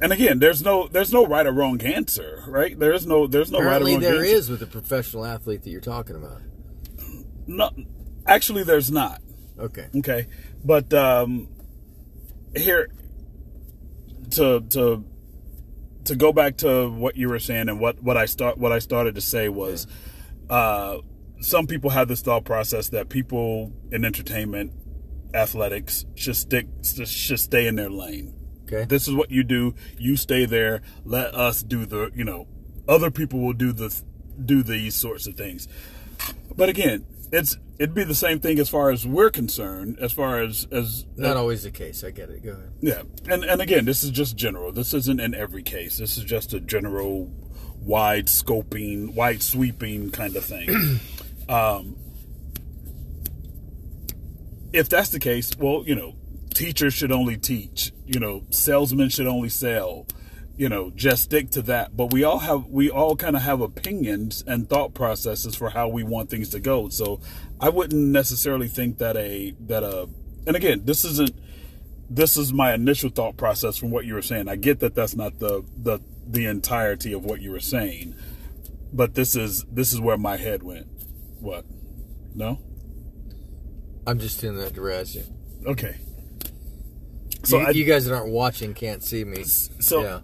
and 0.00 0.12
again, 0.12 0.38
there's 0.38 0.62
no 0.62 0.88
there's 0.88 1.12
no 1.12 1.26
right 1.26 1.46
or 1.46 1.52
wrong 1.52 1.80
answer, 1.82 2.42
right? 2.48 2.78
There's 2.78 3.06
no 3.06 3.26
there's 3.26 3.50
no 3.50 3.58
Apparently, 3.58 3.92
right 3.94 4.02
or 4.02 4.06
wrong 4.06 4.12
there 4.16 4.24
answer. 4.24 4.36
is 4.36 4.50
with 4.50 4.60
the 4.60 4.66
professional 4.66 5.24
athlete 5.24 5.62
that 5.62 5.70
you're 5.70 5.80
talking 5.80 6.16
about. 6.16 6.42
No, 7.46 7.70
actually, 8.26 8.62
there's 8.62 8.90
not. 8.90 9.20
Okay. 9.58 9.88
Okay, 9.96 10.26
but 10.64 10.92
um, 10.92 11.48
here 12.56 12.88
to 14.32 14.60
to 14.70 15.04
to 16.04 16.16
go 16.16 16.32
back 16.32 16.58
to 16.58 16.90
what 16.90 17.16
you 17.16 17.28
were 17.28 17.38
saying 17.38 17.68
and 17.68 17.80
what 17.80 18.02
what 18.02 18.16
I 18.16 18.26
start 18.26 18.58
what 18.58 18.72
I 18.72 18.78
started 18.78 19.14
to 19.14 19.20
say 19.20 19.48
was, 19.48 19.86
uh, 20.50 20.98
some 21.40 21.66
people 21.66 21.90
have 21.90 22.08
this 22.08 22.20
thought 22.20 22.44
process 22.44 22.88
that 22.90 23.08
people 23.08 23.72
in 23.90 24.04
entertainment, 24.04 24.72
athletics 25.32 26.04
should 26.14 26.36
stick 26.36 26.66
should 26.82 27.40
stay 27.40 27.66
in 27.66 27.76
their 27.76 27.90
lane. 27.90 28.34
Okay. 28.64 28.84
This 28.86 29.06
is 29.06 29.14
what 29.14 29.30
you 29.30 29.44
do. 29.44 29.74
You 29.98 30.16
stay 30.16 30.46
there. 30.46 30.82
Let 31.04 31.34
us 31.34 31.62
do 31.62 31.86
the 31.86 32.10
you 32.14 32.24
know 32.24 32.48
other 32.88 33.10
people 33.10 33.40
will 33.40 33.52
do 33.52 33.72
the 33.72 33.94
do 34.44 34.62
these 34.62 34.94
sorts 34.94 35.26
of 35.26 35.36
things. 35.36 35.68
But 36.56 36.68
again, 36.68 37.06
it's 37.32 37.58
it'd 37.78 37.94
be 37.94 38.04
the 38.04 38.14
same 38.14 38.38
thing 38.40 38.58
as 38.58 38.68
far 38.68 38.90
as 38.90 39.06
we're 39.06 39.30
concerned. 39.30 39.98
As 40.00 40.12
far 40.12 40.40
as 40.42 40.66
as 40.70 41.04
Not 41.16 41.36
always 41.36 41.62
the 41.64 41.70
case. 41.70 42.04
I 42.04 42.10
get 42.10 42.30
it. 42.30 42.42
Go 42.42 42.52
ahead. 42.52 42.72
yeah, 42.80 43.02
and 43.28 43.44
and 43.44 43.60
again, 43.60 43.84
this 43.84 44.02
is 44.02 44.10
just 44.10 44.36
general. 44.36 44.72
This 44.72 44.94
isn't 44.94 45.20
in 45.20 45.34
every 45.34 45.62
case. 45.62 45.98
This 45.98 46.16
is 46.16 46.24
just 46.24 46.52
a 46.52 46.60
general, 46.60 47.30
wide 47.80 48.26
scoping, 48.26 49.14
wide 49.14 49.42
sweeping 49.42 50.10
kind 50.10 50.36
of 50.36 50.44
thing. 50.44 51.00
um, 51.48 51.96
if 54.72 54.88
that's 54.88 55.10
the 55.10 55.20
case, 55.20 55.56
well, 55.56 55.84
you 55.86 55.94
know, 55.94 56.14
teachers 56.52 56.94
should 56.94 57.12
only 57.12 57.36
teach. 57.36 57.92
You 58.06 58.20
know, 58.20 58.42
salesmen 58.50 59.08
should 59.08 59.26
only 59.26 59.48
sell. 59.48 60.06
You 60.56 60.68
know, 60.68 60.90
just 60.90 61.24
stick 61.24 61.50
to 61.50 61.62
that. 61.62 61.96
But 61.96 62.12
we 62.12 62.22
all 62.22 62.38
have, 62.38 62.66
we 62.66 62.88
all 62.88 63.16
kind 63.16 63.34
of 63.34 63.42
have 63.42 63.60
opinions 63.60 64.44
and 64.46 64.68
thought 64.68 64.94
processes 64.94 65.56
for 65.56 65.70
how 65.70 65.88
we 65.88 66.04
want 66.04 66.30
things 66.30 66.50
to 66.50 66.60
go. 66.60 66.88
So, 66.88 67.20
I 67.60 67.70
wouldn't 67.70 68.12
necessarily 68.12 68.68
think 68.68 68.98
that 68.98 69.16
a 69.16 69.54
that 69.66 69.82
a, 69.82 70.08
and 70.46 70.54
again, 70.54 70.82
this 70.84 71.04
isn't 71.04 71.34
this 72.10 72.36
is 72.36 72.52
my 72.52 72.74
initial 72.74 73.10
thought 73.10 73.36
process 73.36 73.76
from 73.76 73.90
what 73.90 74.04
you 74.04 74.14
were 74.14 74.22
saying. 74.22 74.48
I 74.48 74.56
get 74.56 74.80
that 74.80 74.94
that's 74.94 75.16
not 75.16 75.38
the 75.38 75.64
the 75.76 76.00
the 76.26 76.46
entirety 76.46 77.12
of 77.12 77.24
what 77.24 77.40
you 77.40 77.50
were 77.50 77.60
saying, 77.60 78.14
but 78.92 79.14
this 79.14 79.36
is 79.36 79.64
this 79.70 79.92
is 79.92 80.00
where 80.00 80.18
my 80.18 80.36
head 80.36 80.62
went. 80.62 80.86
What? 81.40 81.64
No? 82.34 82.60
I'm 84.06 84.18
just 84.18 84.44
in 84.44 84.56
that 84.56 84.74
direction. 84.74 85.24
Okay. 85.66 85.96
So 87.44 87.58
you, 87.58 87.66
I, 87.66 87.70
you 87.70 87.84
guys 87.84 88.06
that 88.06 88.14
aren't 88.14 88.30
watching 88.30 88.74
can't 88.74 89.02
see 89.02 89.24
me. 89.24 89.44
so 89.44 90.02
yeah, 90.02 90.20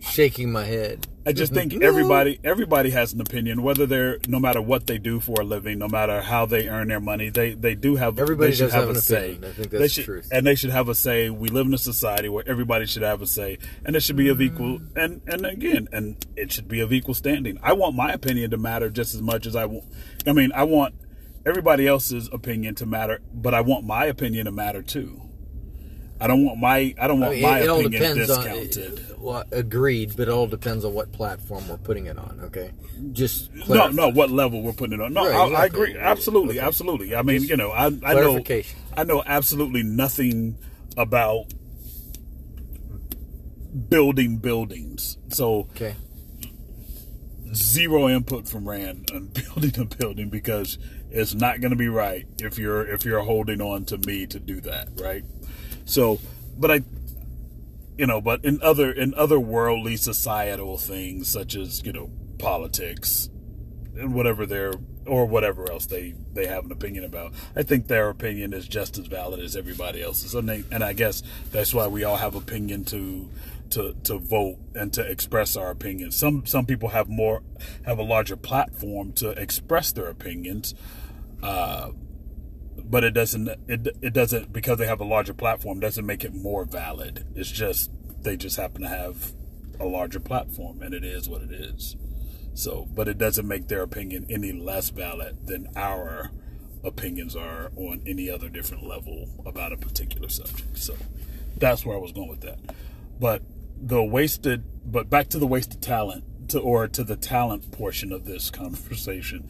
shaking 0.00 0.50
my 0.52 0.64
head. 0.64 1.06
I 1.26 1.32
just 1.32 1.52
think 1.52 1.74
everybody 1.82 2.40
everybody 2.42 2.90
has 2.90 3.12
an 3.12 3.20
opinion, 3.20 3.62
whether 3.62 3.84
they're 3.84 4.18
no 4.26 4.40
matter 4.40 4.60
what 4.62 4.86
they 4.86 4.96
do 4.96 5.20
for 5.20 5.42
a 5.42 5.44
living, 5.44 5.78
no 5.78 5.86
matter 5.86 6.22
how 6.22 6.46
they 6.46 6.66
earn 6.68 6.88
their 6.88 6.98
money, 6.98 7.28
they 7.28 7.52
they 7.52 7.74
do 7.74 7.96
have 7.96 8.18
Everybody 8.18 8.52
should 8.52 8.70
have 8.70 8.86
have 8.88 8.96
a 8.96 9.00
say. 9.02 9.32
opinion. 9.32 9.44
I 9.44 9.52
think 9.54 9.70
They 9.70 9.78
that's 9.78 9.92
should- 9.92 10.02
the 10.02 10.06
truth. 10.06 10.28
and 10.32 10.46
they 10.46 10.54
should 10.54 10.70
have 10.70 10.88
a 10.88 10.94
say. 10.94 11.28
We 11.28 11.48
live 11.50 11.66
in 11.66 11.74
a 11.74 11.78
society 11.78 12.28
where 12.30 12.42
everybody 12.48 12.86
should 12.86 13.02
have 13.02 13.20
a 13.20 13.26
say, 13.26 13.58
and 13.84 13.94
it 13.94 14.00
should 14.02 14.16
be 14.16 14.28
of 14.28 14.40
equal 14.40 14.80
and 14.96 15.20
and 15.26 15.44
again, 15.44 15.88
and 15.92 16.16
it 16.36 16.50
should 16.50 16.68
be 16.68 16.80
of 16.80 16.90
equal 16.92 17.14
standing. 17.14 17.58
I 17.62 17.74
want 17.74 17.94
my 17.94 18.12
opinion 18.12 18.50
to 18.52 18.56
matter 18.56 18.88
just 18.88 19.14
as 19.14 19.20
much 19.20 19.46
as 19.46 19.54
I 19.54 19.66
want. 19.66 19.84
I 20.26 20.32
mean, 20.32 20.50
I 20.54 20.62
want 20.64 20.94
everybody 21.44 21.86
else's 21.86 22.30
opinion 22.32 22.74
to 22.76 22.86
matter, 22.86 23.20
but 23.32 23.52
I 23.54 23.60
want 23.60 23.84
my 23.84 24.06
opinion 24.06 24.46
to 24.46 24.52
matter 24.52 24.80
too. 24.82 25.20
I 26.20 26.26
don't 26.26 26.44
want 26.44 26.58
my 26.58 26.94
I 27.00 27.06
don't 27.08 27.22
I 27.22 27.26
want 27.26 27.32
mean, 27.34 27.42
my 27.42 27.58
it, 27.60 27.64
it 27.64 27.68
all 27.68 27.82
depends 27.82 28.26
discounted. 28.26 28.98
on. 29.18 29.22
Well, 29.22 29.44
agreed, 29.52 30.16
but 30.16 30.28
it 30.28 30.30
all 30.30 30.46
depends 30.46 30.84
on 30.84 30.94
what 30.94 31.12
platform 31.12 31.68
we're 31.68 31.76
putting 31.78 32.06
it 32.06 32.18
on. 32.18 32.40
Okay, 32.44 32.72
just 33.12 33.52
No, 33.54 33.64
clarify. 33.64 33.92
no. 33.94 34.08
What 34.08 34.30
level 34.30 34.62
we're 34.62 34.72
putting 34.72 34.98
it 34.98 35.02
on? 35.02 35.12
No, 35.12 35.26
Right, 35.28 35.52
I, 35.52 35.62
I 35.62 35.66
agree. 35.66 35.96
Absolutely, 35.98 36.58
Okay. 36.58 36.66
absolutely. 36.66 37.14
I 37.14 37.22
mean, 37.22 37.42
you 37.44 37.56
know, 37.56 37.70
I, 37.70 37.86
I 37.86 38.14
know. 38.14 38.42
I 38.96 39.04
know 39.04 39.22
absolutely 39.26 39.82
nothing 39.82 40.56
about 40.96 41.46
building 43.88 44.38
buildings. 44.38 45.16
So 45.28 45.68
Okay, 45.76 45.94
zero 47.54 48.08
input 48.08 48.48
from 48.48 48.68
Rand 48.68 49.10
on 49.14 49.26
building 49.54 49.72
a 49.80 49.84
building 49.96 50.28
because 50.28 50.78
it's 51.10 51.34
not 51.34 51.60
going 51.60 51.70
to 51.70 51.76
be 51.76 51.88
right 51.88 52.26
if 52.38 52.58
you're 52.58 52.86
if 52.86 53.04
you're 53.04 53.22
holding 53.22 53.60
on 53.60 53.84
to 53.86 53.98
me 53.98 54.26
to 54.28 54.38
do 54.40 54.60
that, 54.62 54.88
right? 55.00 55.24
So, 55.90 56.20
but 56.56 56.70
I, 56.70 56.82
you 57.98 58.06
know, 58.06 58.20
but 58.20 58.44
in 58.44 58.62
other 58.62 58.92
in 58.92 59.12
other 59.14 59.40
worldly 59.40 59.96
societal 59.96 60.78
things 60.78 61.26
such 61.28 61.56
as 61.56 61.84
you 61.84 61.92
know 61.92 62.10
politics 62.38 63.28
and 63.96 64.14
whatever 64.14 64.46
their 64.46 64.72
or 65.04 65.26
whatever 65.26 65.68
else 65.68 65.86
they 65.86 66.14
they 66.32 66.46
have 66.46 66.64
an 66.64 66.70
opinion 66.70 67.02
about, 67.02 67.32
I 67.56 67.64
think 67.64 67.88
their 67.88 68.08
opinion 68.08 68.52
is 68.52 68.68
just 68.68 68.98
as 68.98 69.06
valid 69.06 69.40
as 69.40 69.56
everybody 69.56 70.00
else's, 70.00 70.32
and 70.32 70.48
they, 70.48 70.62
and 70.70 70.84
I 70.84 70.92
guess 70.92 71.24
that's 71.50 71.74
why 71.74 71.88
we 71.88 72.04
all 72.04 72.18
have 72.18 72.36
opinion 72.36 72.84
to 72.84 73.28
to 73.70 73.96
to 74.04 74.18
vote 74.18 74.58
and 74.76 74.92
to 74.92 75.02
express 75.02 75.56
our 75.56 75.72
opinions. 75.72 76.14
Some 76.14 76.46
some 76.46 76.66
people 76.66 76.90
have 76.90 77.08
more 77.08 77.42
have 77.84 77.98
a 77.98 78.04
larger 78.04 78.36
platform 78.36 79.12
to 79.14 79.30
express 79.30 79.90
their 79.90 80.06
opinions. 80.06 80.72
Uh, 81.42 81.90
but 82.90 83.04
it 83.04 83.12
doesn't 83.12 83.48
it, 83.68 83.96
it 84.02 84.12
doesn't 84.12 84.52
because 84.52 84.78
they 84.78 84.86
have 84.86 85.00
a 85.00 85.04
larger 85.04 85.32
platform 85.32 85.78
doesn't 85.78 86.04
make 86.04 86.24
it 86.24 86.34
more 86.34 86.64
valid. 86.64 87.24
It's 87.36 87.50
just 87.50 87.90
they 88.22 88.36
just 88.36 88.56
happen 88.56 88.82
to 88.82 88.88
have 88.88 89.32
a 89.78 89.84
larger 89.84 90.20
platform 90.20 90.82
and 90.82 90.92
it 90.92 91.04
is 91.04 91.28
what 91.28 91.40
it 91.42 91.52
is. 91.52 91.96
So 92.52 92.88
but 92.92 93.06
it 93.06 93.16
doesn't 93.16 93.46
make 93.46 93.68
their 93.68 93.82
opinion 93.82 94.26
any 94.28 94.52
less 94.52 94.90
valid 94.90 95.46
than 95.46 95.68
our 95.76 96.32
opinions 96.82 97.36
are 97.36 97.70
on 97.76 98.02
any 98.06 98.28
other 98.28 98.48
different 98.48 98.84
level 98.84 99.28
about 99.46 99.72
a 99.72 99.76
particular 99.76 100.28
subject. 100.28 100.76
So 100.76 100.96
that's 101.56 101.86
where 101.86 101.96
i 101.96 102.00
was 102.00 102.12
going 102.12 102.28
with 102.28 102.40
that. 102.40 102.58
But 103.20 103.42
the 103.80 104.02
wasted 104.02 104.64
but 104.84 105.08
back 105.08 105.28
to 105.28 105.38
the 105.38 105.46
wasted 105.46 105.80
talent 105.80 106.24
to 106.48 106.58
or 106.58 106.88
to 106.88 107.04
the 107.04 107.16
talent 107.16 107.70
portion 107.70 108.12
of 108.12 108.24
this 108.24 108.50
conversation 108.50 109.48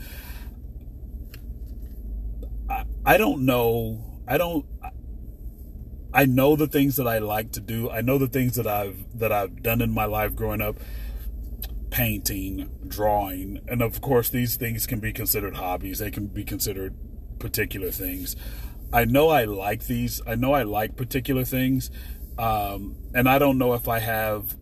I, 3.04 3.16
don't 3.16 3.44
know. 3.44 4.22
I 4.26 4.38
don't. 4.38 4.66
I 6.12 6.24
know 6.24 6.56
the 6.56 6.66
things 6.66 6.96
that 6.96 7.06
I 7.06 7.18
like 7.18 7.52
to 7.52 7.60
do. 7.60 7.88
I 7.88 8.00
know 8.00 8.18
the 8.18 8.26
things 8.26 8.56
that 8.56 8.66
I've 8.66 9.18
that 9.18 9.30
I've 9.30 9.62
done 9.62 9.80
in 9.80 9.92
my 9.92 10.06
life 10.06 10.34
growing 10.34 10.60
up. 10.60 10.76
Painting, 11.90 12.70
drawing, 12.86 13.60
and 13.66 13.82
of 13.82 14.00
course 14.00 14.28
these 14.28 14.56
things 14.56 14.86
can 14.86 15.00
be 15.00 15.12
considered 15.12 15.56
hobbies. 15.56 15.98
They 15.98 16.10
can 16.10 16.28
be 16.28 16.44
considered 16.44 16.94
particular 17.40 17.90
things. 17.90 18.36
I 18.92 19.04
know 19.04 19.28
I 19.28 19.44
like 19.44 19.86
these. 19.86 20.20
I 20.26 20.36
know 20.36 20.52
I 20.52 20.62
like 20.62 20.96
particular 20.96 21.44
things, 21.44 21.90
um, 22.38 22.96
and 23.12 23.28
I 23.28 23.38
don't 23.38 23.58
know 23.58 23.74
if 23.74 23.88
I 23.88 23.98
have 24.00 24.56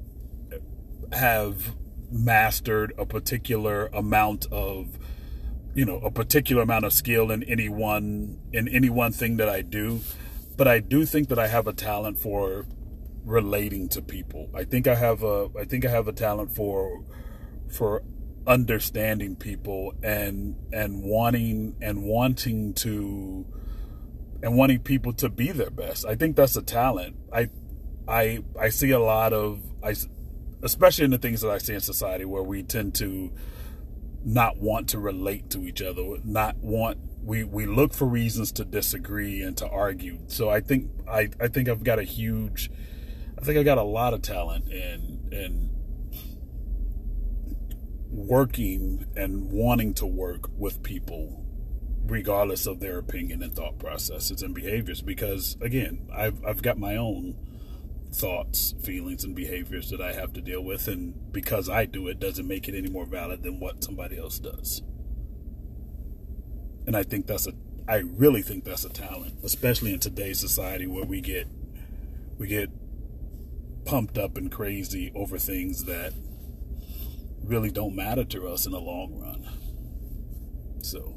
have 1.12 1.75
mastered 2.11 2.92
a 2.99 3.07
particular 3.07 3.87
amount 3.92 4.47
of 4.52 4.99
you 5.78 5.85
know 5.85 5.99
a 5.99 6.11
particular 6.11 6.62
amount 6.62 6.85
of 6.85 6.92
skill 6.92 7.30
in 7.30 7.44
any 7.44 7.68
one 7.68 8.40
in 8.52 8.66
any 8.66 8.90
one 8.90 9.12
thing 9.12 9.37
that 9.37 9.49
I 9.49 9.62
do. 9.62 10.00
But 10.56 10.66
I 10.66 10.80
do 10.80 11.06
think 11.06 11.28
that 11.28 11.38
I 11.38 11.47
have 11.47 11.68
a 11.68 11.73
talent 11.73 12.18
for 12.18 12.66
relating 13.25 13.88
to 13.90 14.02
people. 14.02 14.50
I 14.52 14.64
think 14.64 14.88
I 14.88 14.97
have 14.97 15.23
a 15.23 15.49
I 15.56 15.64
think 15.64 15.85
I 15.85 15.90
have 15.90 16.08
a 16.08 16.12
talent 16.12 16.50
for 16.50 17.04
for 17.68 18.02
understanding 18.44 19.37
people 19.37 19.94
and 20.02 20.56
and 20.73 21.04
wanting 21.04 21.76
and 21.80 22.02
wanting 22.02 22.75
to 22.75 23.47
and 24.42 24.56
wanting 24.56 24.80
people 24.80 25.12
to 25.12 25.28
be 25.28 25.52
their 25.52 25.70
best. 25.70 26.04
I 26.04 26.16
think 26.16 26.35
that's 26.35 26.56
a 26.56 26.62
talent. 26.62 27.14
I 27.32 27.50
I 28.08 28.42
I 28.58 28.70
see 28.70 28.90
a 28.90 28.99
lot 28.99 29.32
of 29.32 29.61
I 29.80 29.94
especially 30.61 31.04
in 31.04 31.12
the 31.12 31.18
things 31.18 31.40
that 31.42 31.52
I 31.52 31.58
see 31.58 31.75
in 31.75 31.80
society 31.80 32.25
where 32.25 32.42
we 32.42 32.64
tend 32.64 32.97
to 32.97 33.30
not 34.25 34.58
want 34.58 34.88
to 34.90 34.98
relate 34.98 35.50
to 35.50 35.66
each 35.66 35.82
other, 35.82 36.02
not 36.25 36.56
want 36.58 36.98
we 37.22 37.44
we 37.44 37.66
look 37.66 37.92
for 37.92 38.06
reasons 38.06 38.52
to 38.52 38.64
disagree 38.64 39.42
and 39.42 39.56
to 39.58 39.68
argue. 39.68 40.18
So 40.28 40.48
I 40.48 40.60
think 40.60 40.90
I 41.08 41.28
I 41.40 41.48
think 41.48 41.68
I've 41.68 41.84
got 41.84 41.98
a 41.98 42.04
huge 42.04 42.70
I 43.38 43.44
think 43.44 43.58
I 43.58 43.62
got 43.62 43.78
a 43.78 43.82
lot 43.82 44.14
of 44.14 44.22
talent 44.22 44.68
in 44.68 45.28
in 45.30 45.70
working 48.10 49.06
and 49.16 49.50
wanting 49.50 49.94
to 49.94 50.06
work 50.06 50.48
with 50.56 50.82
people 50.82 51.44
regardless 52.04 52.66
of 52.66 52.80
their 52.80 52.98
opinion 52.98 53.42
and 53.42 53.54
thought 53.54 53.78
processes 53.78 54.42
and 54.42 54.54
behaviors 54.54 55.02
because 55.02 55.56
again 55.60 56.08
I've 56.12 56.44
I've 56.44 56.62
got 56.62 56.78
my 56.78 56.96
own 56.96 57.37
thoughts, 58.12 58.74
feelings 58.82 59.24
and 59.24 59.34
behaviors 59.34 59.90
that 59.90 60.00
I 60.00 60.12
have 60.12 60.32
to 60.34 60.40
deal 60.40 60.62
with 60.62 60.88
and 60.88 61.32
because 61.32 61.68
I 61.68 61.84
do 61.84 62.08
it 62.08 62.18
doesn't 62.18 62.46
make 62.46 62.68
it 62.68 62.74
any 62.74 62.88
more 62.88 63.06
valid 63.06 63.42
than 63.42 63.60
what 63.60 63.84
somebody 63.84 64.18
else 64.18 64.38
does. 64.38 64.82
And 66.86 66.96
I 66.96 67.02
think 67.02 67.26
that's 67.26 67.46
a 67.46 67.52
I 67.86 67.98
really 67.98 68.42
think 68.42 68.64
that's 68.64 68.84
a 68.84 68.90
talent, 68.90 69.38
especially 69.42 69.94
in 69.94 70.00
today's 70.00 70.38
society 70.38 70.86
where 70.86 71.04
we 71.04 71.20
get 71.20 71.48
we 72.38 72.46
get 72.46 72.70
pumped 73.84 74.18
up 74.18 74.36
and 74.36 74.52
crazy 74.52 75.10
over 75.14 75.38
things 75.38 75.84
that 75.84 76.12
really 77.42 77.70
don't 77.70 77.96
matter 77.96 78.24
to 78.24 78.46
us 78.46 78.66
in 78.66 78.72
the 78.72 78.80
long 78.80 79.18
run. 79.18 79.48
So 80.82 81.16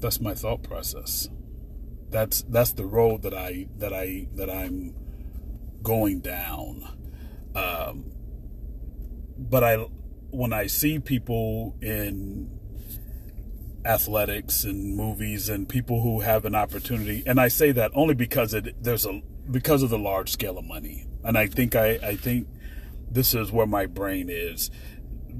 that's 0.00 0.20
my 0.20 0.34
thought 0.34 0.62
process. 0.62 1.28
That's 2.08 2.42
that's 2.42 2.72
the 2.72 2.86
road 2.86 3.22
that 3.22 3.34
I 3.34 3.68
that 3.76 3.92
I 3.92 4.26
that 4.34 4.50
I'm 4.50 4.94
going 5.82 6.20
down. 6.20 6.96
Um, 7.54 8.12
but 9.36 9.64
I 9.64 9.76
when 10.30 10.52
I 10.52 10.66
see 10.66 10.98
people 10.98 11.76
in 11.80 12.58
athletics 13.84 14.64
and 14.64 14.94
movies 14.94 15.48
and 15.48 15.68
people 15.68 16.02
who 16.02 16.20
have 16.20 16.44
an 16.44 16.54
opportunity 16.54 17.22
and 17.26 17.40
I 17.40 17.48
say 17.48 17.72
that 17.72 17.90
only 17.94 18.14
because 18.14 18.52
it 18.52 18.82
there's 18.82 19.06
a 19.06 19.22
because 19.50 19.82
of 19.82 19.90
the 19.90 19.98
large 19.98 20.30
scale 20.30 20.58
of 20.58 20.64
money. 20.64 21.06
And 21.24 21.36
I 21.36 21.46
think 21.46 21.74
I, 21.74 21.98
I 22.02 22.16
think 22.16 22.46
this 23.10 23.34
is 23.34 23.50
where 23.50 23.66
my 23.66 23.86
brain 23.86 24.28
is 24.30 24.70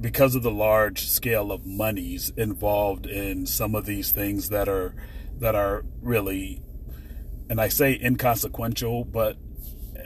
because 0.01 0.35
of 0.35 0.43
the 0.43 0.51
large 0.51 1.09
scale 1.09 1.53
of 1.53 1.67
monies 1.67 2.33
involved 2.37 3.07
in 3.07 3.47
some 3.47 3.75
of 3.75 3.87
these 3.87 4.11
things 4.11 4.49
that 4.49 4.69
are 4.69 4.95
that 5.39 5.55
are 5.55 5.85
really 6.01 6.63
and 7.49 7.61
I 7.61 7.67
say 7.69 7.99
inconsequential, 8.01 9.05
but 9.05 9.37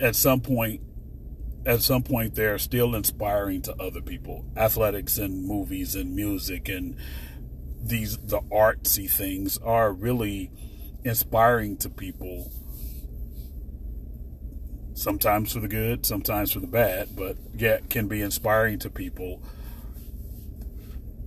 at 0.00 0.16
some 0.16 0.40
point 0.40 0.80
at 1.66 1.80
some 1.80 2.02
point 2.02 2.34
they're 2.34 2.58
still 2.58 2.94
inspiring 2.94 3.62
to 3.62 3.74
other 3.80 4.00
people. 4.00 4.44
Athletics 4.56 5.18
and 5.18 5.46
movies 5.46 5.94
and 5.94 6.14
music 6.14 6.68
and 6.68 6.96
these 7.82 8.18
the 8.18 8.40
artsy 8.52 9.10
things 9.10 9.58
are 9.58 9.92
really 9.92 10.50
inspiring 11.04 11.76
to 11.78 11.90
people. 11.90 12.52
Sometimes 14.94 15.52
for 15.52 15.60
the 15.60 15.68
good, 15.68 16.06
sometimes 16.06 16.52
for 16.52 16.60
the 16.60 16.66
bad, 16.66 17.16
but 17.16 17.36
yet 17.54 17.90
can 17.90 18.08
be 18.08 18.22
inspiring 18.22 18.78
to 18.80 18.90
people. 18.90 19.42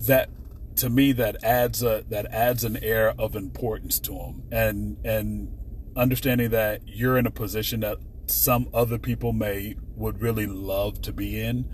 That 0.07 0.29
to 0.77 0.89
me 0.89 1.11
that 1.13 1.43
adds 1.43 1.83
a 1.83 2.03
that 2.09 2.27
adds 2.27 2.63
an 2.63 2.77
air 2.83 3.13
of 3.17 3.35
importance 3.35 3.99
to 3.99 4.11
them 4.11 4.43
and 4.51 4.97
and 5.05 5.57
understanding 5.95 6.51
that 6.51 6.81
you're 6.85 7.17
in 7.17 7.25
a 7.25 7.31
position 7.31 7.79
that 7.79 7.97
some 8.27 8.69
other 8.73 8.97
people 8.97 9.33
may 9.33 9.75
would 9.95 10.21
really 10.21 10.45
love 10.45 11.01
to 11.03 11.13
be 11.13 11.39
in. 11.41 11.69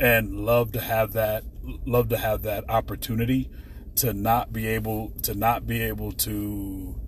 And 0.00 0.44
love 0.44 0.72
to 0.72 0.80
have 0.80 1.12
that 1.12 1.44
love 1.86 2.08
to 2.08 2.18
have 2.18 2.42
that 2.42 2.68
opportunity 2.68 3.48
to 3.96 4.12
not 4.12 4.52
be 4.52 4.66
able 4.66 5.10
to 5.22 5.34
not 5.34 5.66
be 5.66 5.80
able 5.80 6.12
to 6.12 7.00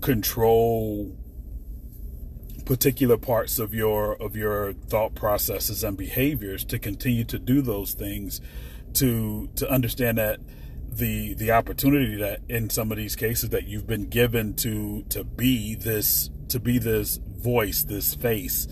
control 0.00 1.16
particular 2.64 3.16
parts 3.16 3.58
of 3.58 3.74
your 3.74 4.14
of 4.20 4.36
your 4.36 4.72
thought 4.72 5.14
processes 5.14 5.84
and 5.84 5.96
behaviors 5.96 6.64
to 6.64 6.78
continue 6.78 7.24
to 7.24 7.38
do 7.38 7.60
those 7.60 7.92
things 7.92 8.40
to 8.94 9.48
to 9.56 9.70
understand 9.70 10.18
that 10.18 10.40
the 10.90 11.34
the 11.34 11.50
opportunity 11.50 12.16
that 12.16 12.40
in 12.48 12.68
some 12.68 12.90
of 12.90 12.98
these 12.98 13.16
cases 13.16 13.50
that 13.50 13.66
you've 13.66 13.86
been 13.86 14.06
given 14.08 14.54
to 14.54 15.02
to 15.04 15.24
be 15.24 15.74
this 15.74 16.30
to 16.52 16.60
be 16.60 16.78
this 16.78 17.18
voice 17.18 17.82
this 17.84 18.14
face 18.14 18.68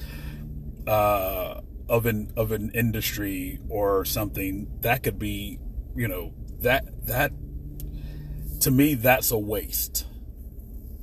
uh 0.86 1.60
of 1.88 2.06
an 2.06 2.32
of 2.36 2.52
an 2.52 2.70
industry 2.72 3.58
or 3.68 4.04
something 4.04 4.68
that 4.80 5.02
could 5.02 5.18
be 5.18 5.58
you 5.96 6.06
know 6.06 6.32
that 6.60 6.84
that 7.06 7.32
to 8.60 8.70
me 8.70 8.94
that's 8.94 9.30
a 9.30 9.38
waste. 9.38 10.06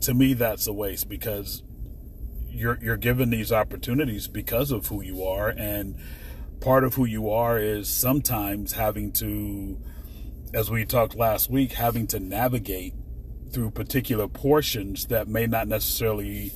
To 0.02 0.13
me 0.13 0.34
that's 0.34 0.68
a 0.68 0.74
waste 0.74 1.10
because 1.10 1.63
you're 2.48 2.80
you're 2.82 2.98
given 2.98 3.30
these 3.30 3.52
opportunities 3.52 4.28
because 4.28 4.72
of 4.72 4.88
who 4.88 5.02
you 5.02 5.24
are 5.24 5.50
and 5.50 5.96
part 6.62 6.84
of 6.84 6.94
who 6.96 7.06
you 7.06 7.30
are 7.30 7.60
is 7.60 7.90
sometimes 7.90 8.74
having 8.74 9.12
to 9.13 9.80
as 10.54 10.72
we 10.72 10.86
talked 10.86 11.16
last 11.16 11.50
week 11.50 11.74
having 11.74 12.08
to 12.08 12.20
navigate 12.20 12.94
through 13.58 13.72
particular 13.72 14.28
portions 14.28 15.08
that 15.08 15.28
may 15.28 15.48
not 15.48 15.67
necessarily 15.67 16.52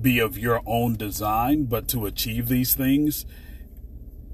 be 0.00 0.20
of 0.20 0.38
your 0.38 0.62
own 0.64 0.94
design, 0.94 1.64
but 1.64 1.88
to 1.88 2.06
achieve 2.06 2.46
these 2.46 2.76
things, 2.76 3.26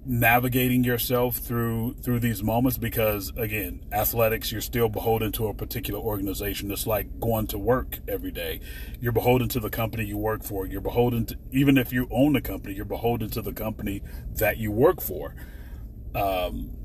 navigating 0.05 0.85
yourself 0.85 1.37
through 1.37 1.95
through 1.95 2.21
these 2.21 2.43
moments 2.43 2.77
because 2.77 3.33
again 3.39 3.83
athletics 3.91 4.53
you're 4.53 4.61
still 4.61 4.91
beholden 4.91 5.33
to 5.33 5.47
a 5.47 5.55
particular 5.55 5.99
organization. 5.99 6.71
It's 6.71 6.87
like 6.87 7.19
going 7.19 7.47
to 7.47 7.59
work 7.59 8.01
every 8.07 8.31
day. 8.31 8.61
You're 9.01 9.13
beholden 9.13 9.49
to 9.49 9.61
the 9.61 9.71
company 9.71 10.05
you 10.05 10.19
work 10.19 10.45
for. 10.45 10.67
You're 10.67 10.83
beholden 10.83 11.25
to 11.25 11.39
even 11.53 11.79
if 11.79 11.91
you 11.91 12.07
own 12.11 12.35
the 12.35 12.43
company 12.43 12.75
you're 12.75 12.85
beholden 12.85 13.31
to 13.31 13.41
the 13.41 13.55
company 13.55 14.03
that 14.35 14.59
you 14.59 14.71
work 14.71 15.01
for. 15.01 15.35
Um, 16.15 16.77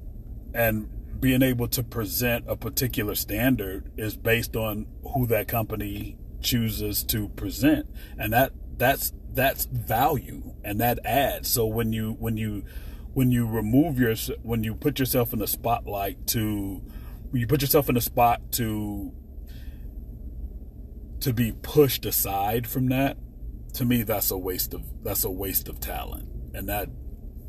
and 0.53 0.89
being 1.19 1.41
able 1.41 1.67
to 1.67 1.83
present 1.83 2.45
a 2.47 2.55
particular 2.55 3.15
standard 3.15 3.91
is 3.97 4.15
based 4.15 4.55
on 4.55 4.87
who 5.13 5.27
that 5.27 5.47
company 5.47 6.17
chooses 6.41 7.03
to 7.03 7.29
present. 7.29 7.87
And 8.17 8.33
that 8.33 8.53
that's 8.77 9.13
that's 9.31 9.65
value 9.65 10.53
and 10.63 10.79
that 10.79 10.99
adds. 11.05 11.51
So 11.51 11.65
when 11.65 11.93
you 11.93 12.15
when 12.19 12.37
you 12.37 12.63
when 13.13 13.31
you 13.31 13.47
remove 13.47 13.99
your 13.99 14.15
when 14.43 14.63
you 14.63 14.75
put 14.75 14.99
yourself 14.99 15.33
in 15.33 15.39
the 15.39 15.47
spotlight 15.47 16.25
to 16.27 16.81
you 17.33 17.47
put 17.47 17.61
yourself 17.61 17.89
in 17.89 17.97
a 17.97 18.01
spot 18.01 18.51
to 18.53 19.11
to 21.19 21.33
be 21.33 21.51
pushed 21.51 22.05
aside 22.05 22.65
from 22.65 22.87
that 22.87 23.17
to 23.73 23.83
me 23.83 24.03
that's 24.03 24.31
a 24.31 24.37
waste 24.37 24.73
of 24.73 25.03
that's 25.03 25.25
a 25.25 25.29
waste 25.29 25.67
of 25.67 25.79
talent. 25.79 26.29
And 26.53 26.69
that 26.69 26.89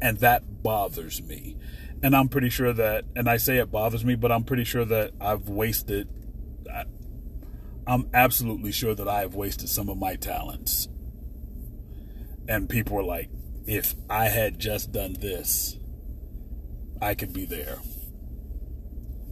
and 0.03 0.19
that 0.19 0.63
bothers 0.63 1.23
me 1.23 1.57
and 2.03 2.15
i'm 2.15 2.29
pretty 2.29 2.51
sure 2.51 2.73
that 2.73 3.05
and 3.15 3.29
i 3.29 3.37
say 3.37 3.59
it 3.59 3.71
bothers 3.71 4.05
me 4.05 4.15
but 4.15 4.33
i'm 4.33 4.45
pretty 4.45 4.65
sure 4.65 4.85
that 4.85 5.13
i've 5.21 5.49
wasted 5.49 6.09
I, 6.73 6.85
i'm 7.87 8.09
absolutely 8.15 8.73
sure 8.73 8.95
that 8.95 9.09
i 9.09 9.21
have 9.21 9.35
wasted 9.35 9.69
some 9.69 9.89
of 9.89 9.99
my 9.99 10.17
talents 10.17 10.89
and 12.51 12.69
people 12.69 12.97
were 12.97 13.05
like, 13.05 13.31
if 13.65 13.95
I 14.11 14.25
had 14.25 14.59
just 14.59 14.91
done 14.91 15.13
this, 15.13 15.79
I 17.01 17.15
could 17.15 17.33
be 17.33 17.45
there. 17.45 17.79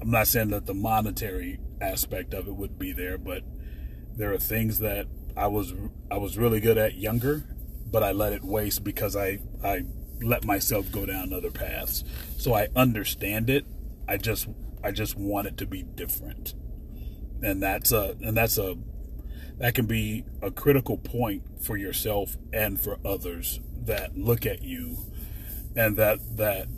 I'm 0.00 0.10
not 0.12 0.28
saying 0.28 0.50
that 0.50 0.66
the 0.66 0.74
monetary 0.74 1.58
aspect 1.80 2.32
of 2.32 2.46
it 2.46 2.54
would 2.54 2.78
be 2.78 2.92
there, 2.92 3.18
but 3.18 3.42
there 4.16 4.32
are 4.32 4.38
things 4.38 4.78
that 4.78 5.06
I 5.36 5.48
was 5.48 5.74
I 6.10 6.18
was 6.18 6.38
really 6.38 6.60
good 6.60 6.78
at 6.78 6.94
younger, 6.94 7.42
but 7.90 8.04
I 8.04 8.12
let 8.12 8.32
it 8.32 8.44
waste 8.44 8.84
because 8.84 9.16
I 9.16 9.40
I 9.64 9.82
let 10.22 10.44
myself 10.44 10.90
go 10.90 11.06
down 11.06 11.32
other 11.32 11.50
paths. 11.50 12.04
So 12.36 12.54
I 12.54 12.68
understand 12.74 13.50
it. 13.50 13.66
I 14.06 14.16
just 14.16 14.48
I 14.82 14.90
just 14.90 15.16
want 15.16 15.46
it 15.48 15.56
to 15.58 15.66
be 15.66 15.82
different. 15.82 16.54
And 17.42 17.62
that's 17.62 17.92
a 17.92 18.16
and 18.22 18.36
that's 18.36 18.58
a 18.58 18.76
that 19.58 19.74
can 19.74 19.86
be 19.86 20.24
a 20.40 20.50
critical 20.50 20.96
point 20.96 21.42
for 21.60 21.76
yourself 21.76 22.36
and 22.52 22.80
for 22.80 22.98
others 23.04 23.60
that 23.84 24.16
look 24.16 24.46
at 24.46 24.62
you 24.62 24.98
and 25.74 25.96
that 25.96 26.36
that 26.36 26.68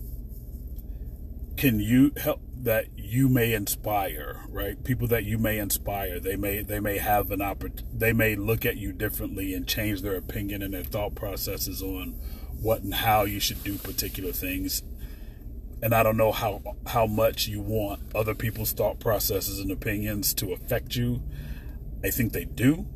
can 1.56 1.80
you 1.80 2.12
help 2.16 2.40
that 2.54 2.86
you 2.96 3.28
may 3.28 3.52
inspire 3.52 4.44
right 4.48 4.82
people 4.84 5.06
that 5.06 5.24
you 5.24 5.38
may 5.38 5.58
inspire 5.58 6.20
they 6.20 6.36
may 6.36 6.62
they 6.62 6.80
may 6.80 6.98
have 6.98 7.30
an 7.30 7.42
opportunity 7.42 7.84
they 7.92 8.12
may 8.12 8.36
look 8.36 8.64
at 8.64 8.76
you 8.76 8.92
differently 8.92 9.54
and 9.54 9.66
change 9.66 10.02
their 10.02 10.16
opinion 10.16 10.62
and 10.62 10.72
their 10.74 10.84
thought 10.84 11.14
processes 11.14 11.82
on 11.82 12.18
what 12.60 12.82
and 12.82 12.94
how 12.94 13.24
you 13.24 13.40
should 13.40 13.62
do 13.64 13.76
particular 13.78 14.32
things 14.32 14.82
and 15.82 15.94
I 15.94 16.02
don't 16.02 16.16
know 16.16 16.32
how 16.32 16.62
how 16.86 17.06
much 17.06 17.48
you 17.48 17.60
want 17.60 18.02
other 18.14 18.34
people's 18.34 18.72
thought 18.72 19.00
processes 19.00 19.58
and 19.58 19.70
opinions 19.70 20.34
to 20.34 20.52
affect 20.52 20.94
you 20.94 21.22
I 22.02 22.10
think 22.10 22.32
they 22.32 22.44
do. 22.44 22.86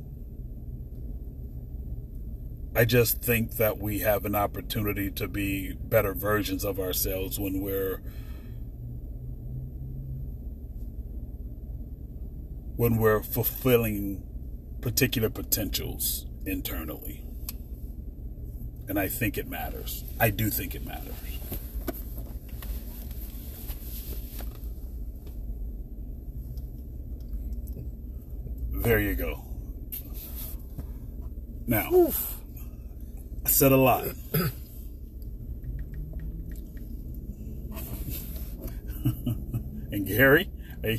I 2.74 2.85
just 2.85 3.22
think 3.22 3.57
that 3.59 3.79
we 3.79 4.00
have 4.00 4.24
an 4.24 4.35
opportunity 4.35 5.11
to 5.12 5.29
be 5.29 5.74
better 5.74 6.12
versions 6.12 6.64
of 6.64 6.81
ourselves 6.81 7.38
when 7.38 7.61
we're 7.61 8.03
when 12.77 12.96
we're 12.96 13.22
fulfilling 13.22 14.24
particular 14.81 15.31
potentials 15.31 16.27
internally. 16.44 17.23
And 18.88 18.99
I 18.99 19.09
think 19.09 19.38
it 19.38 19.49
matters. 19.49 20.05
I 20.20 20.31
do 20.31 20.51
think 20.51 20.75
it 20.75 20.85
matters. 20.85 21.12
There 28.70 28.99
you 28.99 29.14
go. 29.14 29.40
Now, 31.66 31.90
Oof. 31.92 32.37
I 33.47 33.49
said 33.49 33.73
a 33.73 33.77
lot. 33.77 34.05
and 39.90 40.07
Gary, 40.07 40.51
are 40.83 40.90
you, 40.90 40.99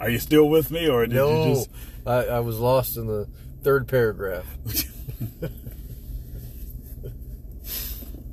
are 0.00 0.10
you 0.10 0.18
still 0.18 0.48
with 0.48 0.70
me, 0.72 0.88
or 0.88 1.06
did 1.06 1.14
No, 1.14 1.44
you 1.46 1.54
just? 1.54 1.70
I, 2.06 2.24
I 2.26 2.40
was 2.40 2.58
lost 2.58 2.96
in 2.96 3.06
the 3.06 3.28
third 3.62 3.86
paragraph. 3.86 4.46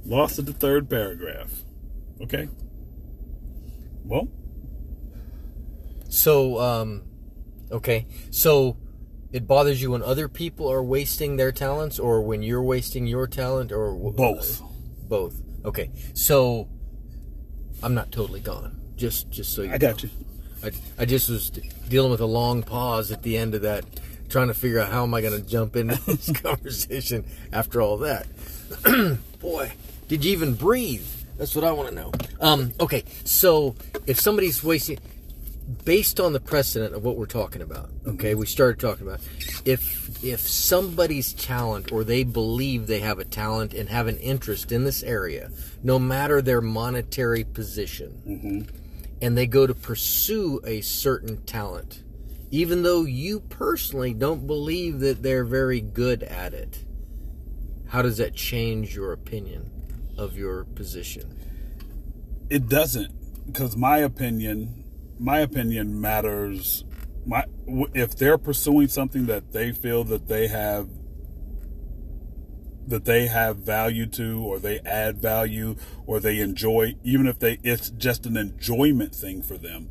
Lost 0.07 0.39
in 0.39 0.45
the 0.45 0.53
third 0.53 0.89
paragraph. 0.89 1.51
Okay. 2.21 2.47
Well, 4.05 4.29
So, 6.09 6.59
um, 6.59 7.03
okay. 7.71 8.07
So, 8.31 8.77
it 9.33 9.45
bothers 9.45 9.81
you 9.81 9.91
when 9.91 10.01
other 10.01 10.29
people 10.29 10.71
are 10.71 10.81
wasting 10.81 11.35
their 11.35 11.51
talents, 11.51 11.99
or 11.99 12.21
when 12.21 12.41
you're 12.41 12.63
wasting 12.63 13.05
your 13.05 13.27
talent, 13.27 13.73
or 13.73 13.93
both. 14.11 14.61
both. 15.09 15.35
Okay. 15.65 15.91
So, 16.13 16.69
I'm 17.83 17.93
not 17.93 18.11
totally 18.13 18.39
gone. 18.39 18.79
Just, 18.95 19.29
just 19.29 19.53
so 19.53 19.63
you. 19.63 19.73
I 19.73 19.77
got 19.77 20.01
you. 20.03 20.09
I, 20.63 20.71
I 20.97 21.05
just 21.05 21.29
was 21.29 21.49
dealing 21.89 22.09
with 22.09 22.21
a 22.21 22.25
long 22.25 22.63
pause 22.63 23.11
at 23.11 23.23
the 23.23 23.37
end 23.37 23.53
of 23.53 23.61
that, 23.63 23.83
trying 24.29 24.47
to 24.47 24.53
figure 24.53 24.79
out 24.79 24.89
how 24.91 25.03
am 25.03 25.13
I 25.13 25.21
going 25.21 25.39
to 25.39 25.47
jump 25.47 25.75
into 25.75 25.95
this 26.07 26.31
conversation 26.31 27.25
after 27.51 27.81
all 27.81 27.97
that. 27.97 28.25
Boy, 29.39 29.73
did 30.07 30.23
you 30.23 30.31
even 30.31 30.53
breathe? 30.53 31.05
That's 31.37 31.55
what 31.55 31.63
I 31.63 31.71
want 31.71 31.89
to 31.89 31.95
know. 31.95 32.11
Um, 32.39 32.73
okay, 32.79 33.03
so 33.23 33.75
if 34.07 34.19
somebody's 34.19 34.63
wasting, 34.63 34.99
based 35.83 36.19
on 36.19 36.33
the 36.33 36.39
precedent 36.39 36.95
of 36.95 37.03
what 37.03 37.17
we're 37.17 37.25
talking 37.25 37.61
about, 37.61 37.89
okay, 38.07 38.33
we 38.33 38.45
started 38.45 38.79
talking 38.79 39.05
about, 39.05 39.19
if 39.65 40.23
if 40.23 40.39
somebody's 40.39 41.33
talent 41.33 41.91
or 41.91 42.03
they 42.03 42.23
believe 42.23 42.87
they 42.87 43.01
have 43.01 43.19
a 43.19 43.25
talent 43.25 43.73
and 43.73 43.89
have 43.89 44.07
an 44.07 44.17
interest 44.17 44.71
in 44.71 44.83
this 44.83 45.03
area, 45.03 45.51
no 45.83 45.99
matter 45.99 46.41
their 46.41 46.61
monetary 46.61 47.43
position, 47.43 48.67
and 49.21 49.37
they 49.37 49.45
go 49.45 49.67
to 49.67 49.75
pursue 49.75 50.59
a 50.65 50.81
certain 50.81 51.43
talent, 51.43 52.01
even 52.49 52.81
though 52.81 53.03
you 53.03 53.41
personally 53.41 54.13
don't 54.13 54.47
believe 54.47 55.01
that 55.01 55.21
they're 55.21 55.45
very 55.45 55.81
good 55.81 56.23
at 56.23 56.53
it, 56.53 56.83
how 57.89 58.01
does 58.01 58.17
that 58.17 58.33
change 58.33 58.95
your 58.95 59.11
opinion 59.11 59.69
of 60.17 60.37
your 60.37 60.63
position? 60.65 61.33
It 62.49 62.67
doesn't, 62.69 63.11
because 63.45 63.75
my 63.75 63.97
opinion, 63.97 64.83
my 65.19 65.39
opinion 65.39 65.99
matters. 65.99 66.83
My 67.25 67.43
if 67.93 68.15
they're 68.15 68.37
pursuing 68.37 68.87
something 68.87 69.25
that 69.25 69.51
they 69.51 69.71
feel 69.73 70.03
that 70.05 70.27
they 70.27 70.47
have 70.47 70.87
that 72.87 73.03
they 73.03 73.27
have 73.27 73.57
value 73.57 74.05
to 74.05 74.41
or 74.45 74.59
they 74.59 74.79
add 74.79 75.17
value 75.21 75.75
or 76.05 76.21
they 76.21 76.39
enjoy 76.39 76.95
even 77.03 77.27
if 77.27 77.37
they 77.37 77.59
it's 77.63 77.89
just 77.89 78.25
an 78.25 78.37
enjoyment 78.37 79.13
thing 79.13 79.41
for 79.41 79.57
them 79.57 79.89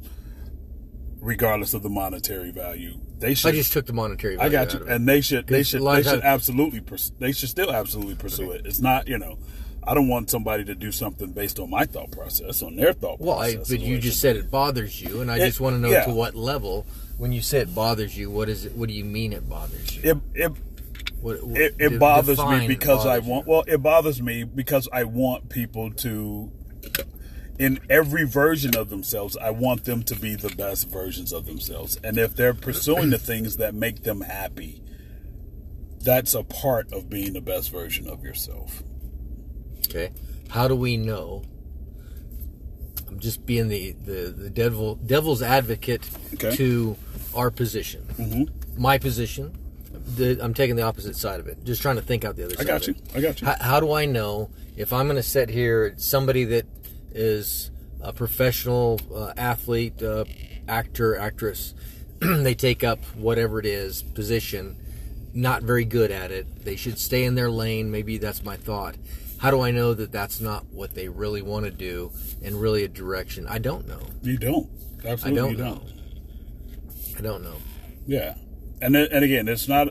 regardless 1.21 1.75
of 1.75 1.83
the 1.83 1.91
monetary 1.91 2.51
value 2.51 2.95
they 3.19 3.35
should 3.35 3.49
I 3.49 3.53
just 3.53 3.73
took 3.73 3.87
the 3.87 3.93
monetary. 3.95 4.39
I 4.39 4.49
got 4.51 4.75
you, 4.75 4.85
and 4.87 5.09
they 5.09 5.21
should 5.23 5.47
they 5.47 5.63
should 5.63 5.83
they 5.83 6.03
should 6.03 6.05
times- 6.05 6.23
absolutely 6.23 6.81
pers- 6.81 7.13
they 7.19 7.33
should 7.33 7.49
still 7.49 7.71
absolutely 7.73 8.15
pursue 8.15 8.51
it. 8.51 8.67
It's 8.67 8.81
not 8.81 9.09
you 9.09 9.19
know 9.19 9.39
I 9.87 9.95
don't 9.95 10.09
want 10.09 10.31
somebody 10.31 10.65
to 10.65 10.75
do 10.75 10.91
something 10.91 11.33
based 11.33 11.59
on 11.61 11.71
my 11.71 11.85
thought 11.85 12.11
process 12.11 12.63
on 12.63 12.75
their 12.77 12.93
thought 12.93 13.19
process. 13.21 13.55
Well, 13.57 13.65
but 13.69 13.81
you 13.81 13.99
just 13.99 14.21
said 14.21 14.37
it 14.37 14.51
bothers 14.51 15.01
you, 15.01 15.21
and 15.21 15.31
I 15.31 15.37
It- 15.37 15.47
just 15.47 15.61
want 15.61 15.77
to 15.77 15.81
know 15.81 15.91
yeah. 15.91 16.05
to 16.05 16.11
what 16.13 16.35
level. 16.35 16.87
When 17.19 17.33
you 17.33 17.41
say 17.41 17.61
it 17.61 17.75
bothers 17.75 18.17
you, 18.19 18.31
what 18.31 18.49
is 18.49 18.65
it? 18.67 18.77
What 18.77 18.89
do 18.89 18.95
you 18.95 19.05
mean 19.05 19.33
it 19.33 19.49
bothers 19.49 19.97
you? 19.97 20.03
it 20.11 20.17
it 20.35 20.53
What, 21.21 21.43
what- 21.47 21.61
it, 21.61 21.75
it 21.79 21.99
bothers 21.99 22.39
me 22.39 22.67
because 22.67 23.07
I 23.07 23.21
bothers 23.21 23.27
you. 23.27 23.33
want 23.33 23.47
well 23.47 23.65
it 23.67 23.83
bothers 23.83 24.21
me 24.21 24.45
because 24.45 24.89
I 24.93 25.05
want 25.05 25.49
people 25.49 25.91
to 25.93 26.51
in 27.59 27.81
every 27.89 28.25
version 28.25 28.77
of 28.77 28.91
themselves 28.91 29.35
I 29.39 29.49
want 29.51 29.85
them 29.85 30.03
to 30.03 30.15
be 30.15 30.35
the 30.35 30.51
best 30.55 30.91
versions 30.91 31.33
of 31.33 31.47
themselves 31.47 31.97
and 32.05 32.19
if 32.19 32.37
they're 32.37 32.53
pursuing 32.53 33.09
the 33.09 33.19
things 33.19 33.57
that 33.57 33.75
make 33.75 34.03
them 34.03 34.21
happy 34.21 34.83
that's 36.03 36.35
a 36.35 36.43
part 36.45 36.93
of 36.93 37.09
being 37.09 37.33
the 37.33 37.41
best 37.41 37.73
version 37.73 38.07
of 38.09 38.23
yourself 38.23 38.83
Okay. 39.97 40.13
How 40.51 40.69
do 40.69 40.77
we 40.77 40.97
know? 40.97 41.43
I'm 43.09 43.19
just 43.19 43.47
being 43.47 43.69
the, 43.69 43.93
the, 43.93 44.31
the 44.37 44.51
devil 44.51 44.97
devil's 44.97 45.43
advocate 45.43 46.09
Okay. 46.35 46.55
to 46.57 46.97
our 47.35 47.51
position. 47.51 48.03
Mm-hmm. 48.19 48.81
My 48.83 48.99
position. 48.99 49.57
The, 50.17 50.39
I'm 50.41 50.55
taking 50.55 50.77
the 50.77 50.83
opposite 50.83 51.17
side 51.17 51.41
of 51.41 51.49
it. 51.49 51.65
Just 51.65 51.83
trying 51.83 51.97
to 51.97 52.03
think 52.03 52.25
out 52.25 52.37
the 52.37 52.45
other 52.45 52.55
I 52.55 52.59
side. 52.59 52.67
got 52.67 52.89
of 52.89 52.97
you. 52.97 53.03
I 53.15 53.21
got 53.21 53.41
you 53.41 53.47
How, 53.47 53.57
how 53.61 53.81
do 53.81 53.93
I 53.93 54.05
know 54.05 54.51
if 54.77 54.93
I'm 54.93 55.07
going 55.07 55.17
to 55.17 55.23
sit 55.23 55.49
here, 55.49 55.95
somebody 55.97 56.45
that 56.45 56.67
is 57.13 57.71
a 58.01 58.13
professional 58.13 59.01
uh, 59.13 59.33
athlete, 59.37 60.01
uh, 60.03 60.25
actor, 60.69 61.17
actress, 61.17 61.75
they 62.21 62.55
take 62.55 62.85
up 62.85 63.03
whatever 63.17 63.59
it 63.59 63.67
is 63.67 64.03
position, 64.03 64.77
not 65.35 65.63
very 65.63 65.85
good 65.85 66.11
at 66.11 66.31
it. 66.31 66.65
They 66.65 66.77
should 66.77 66.99
stay 66.99 67.25
in 67.25 67.35
their 67.35 67.51
lane. 67.51 67.91
Maybe 67.91 68.19
that's 68.19 68.45
my 68.45 68.57
thought. 68.57 68.95
How 69.39 69.51
do 69.51 69.61
I 69.61 69.71
know 69.71 69.93
that 69.95 70.13
that's 70.13 70.41
not 70.41 70.67
what 70.73 70.95
they 70.95 71.09
really 71.09 71.43
want 71.43 71.67
to 71.67 71.71
do 71.71 72.11
and 72.43 72.61
really 72.61 72.85
a 72.85 72.89
direction? 72.89 73.47
I 73.47 73.59
don't 73.59 73.87
know. 73.87 74.01
You 74.23 74.39
don't. 74.39 74.69
Absolutely, 75.05 75.41
I 75.41 75.43
don't 75.43 75.51
you 75.53 75.57
know. 75.59 75.75
don't. 75.75 77.19
I 77.19 77.21
don't 77.21 77.43
know. 77.45 77.57
Yeah, 78.07 78.35
and 78.81 78.97
and 78.97 79.25
again, 79.25 79.49
it's 79.49 79.69
not. 79.69 79.89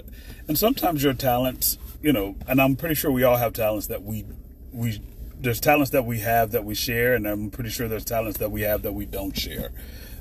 And 0.47 0.57
sometimes 0.57 1.03
your 1.03 1.13
talents, 1.13 1.77
you 2.01 2.11
know, 2.13 2.35
and 2.47 2.59
I'm 2.61 2.75
pretty 2.75 2.95
sure 2.95 3.11
we 3.11 3.23
all 3.23 3.37
have 3.37 3.53
talents 3.53 3.87
that 3.87 4.03
we 4.03 4.25
we 4.71 5.01
there's 5.39 5.59
talents 5.59 5.91
that 5.91 6.05
we 6.05 6.19
have 6.19 6.51
that 6.51 6.65
we 6.65 6.73
share, 6.75 7.13
and 7.13 7.27
I'm 7.27 7.49
pretty 7.51 7.69
sure 7.69 7.87
there's 7.87 8.05
talents 8.05 8.39
that 8.39 8.51
we 8.51 8.61
have 8.61 8.81
that 8.83 8.93
we 8.93 9.05
don't 9.05 9.37
share. 9.37 9.69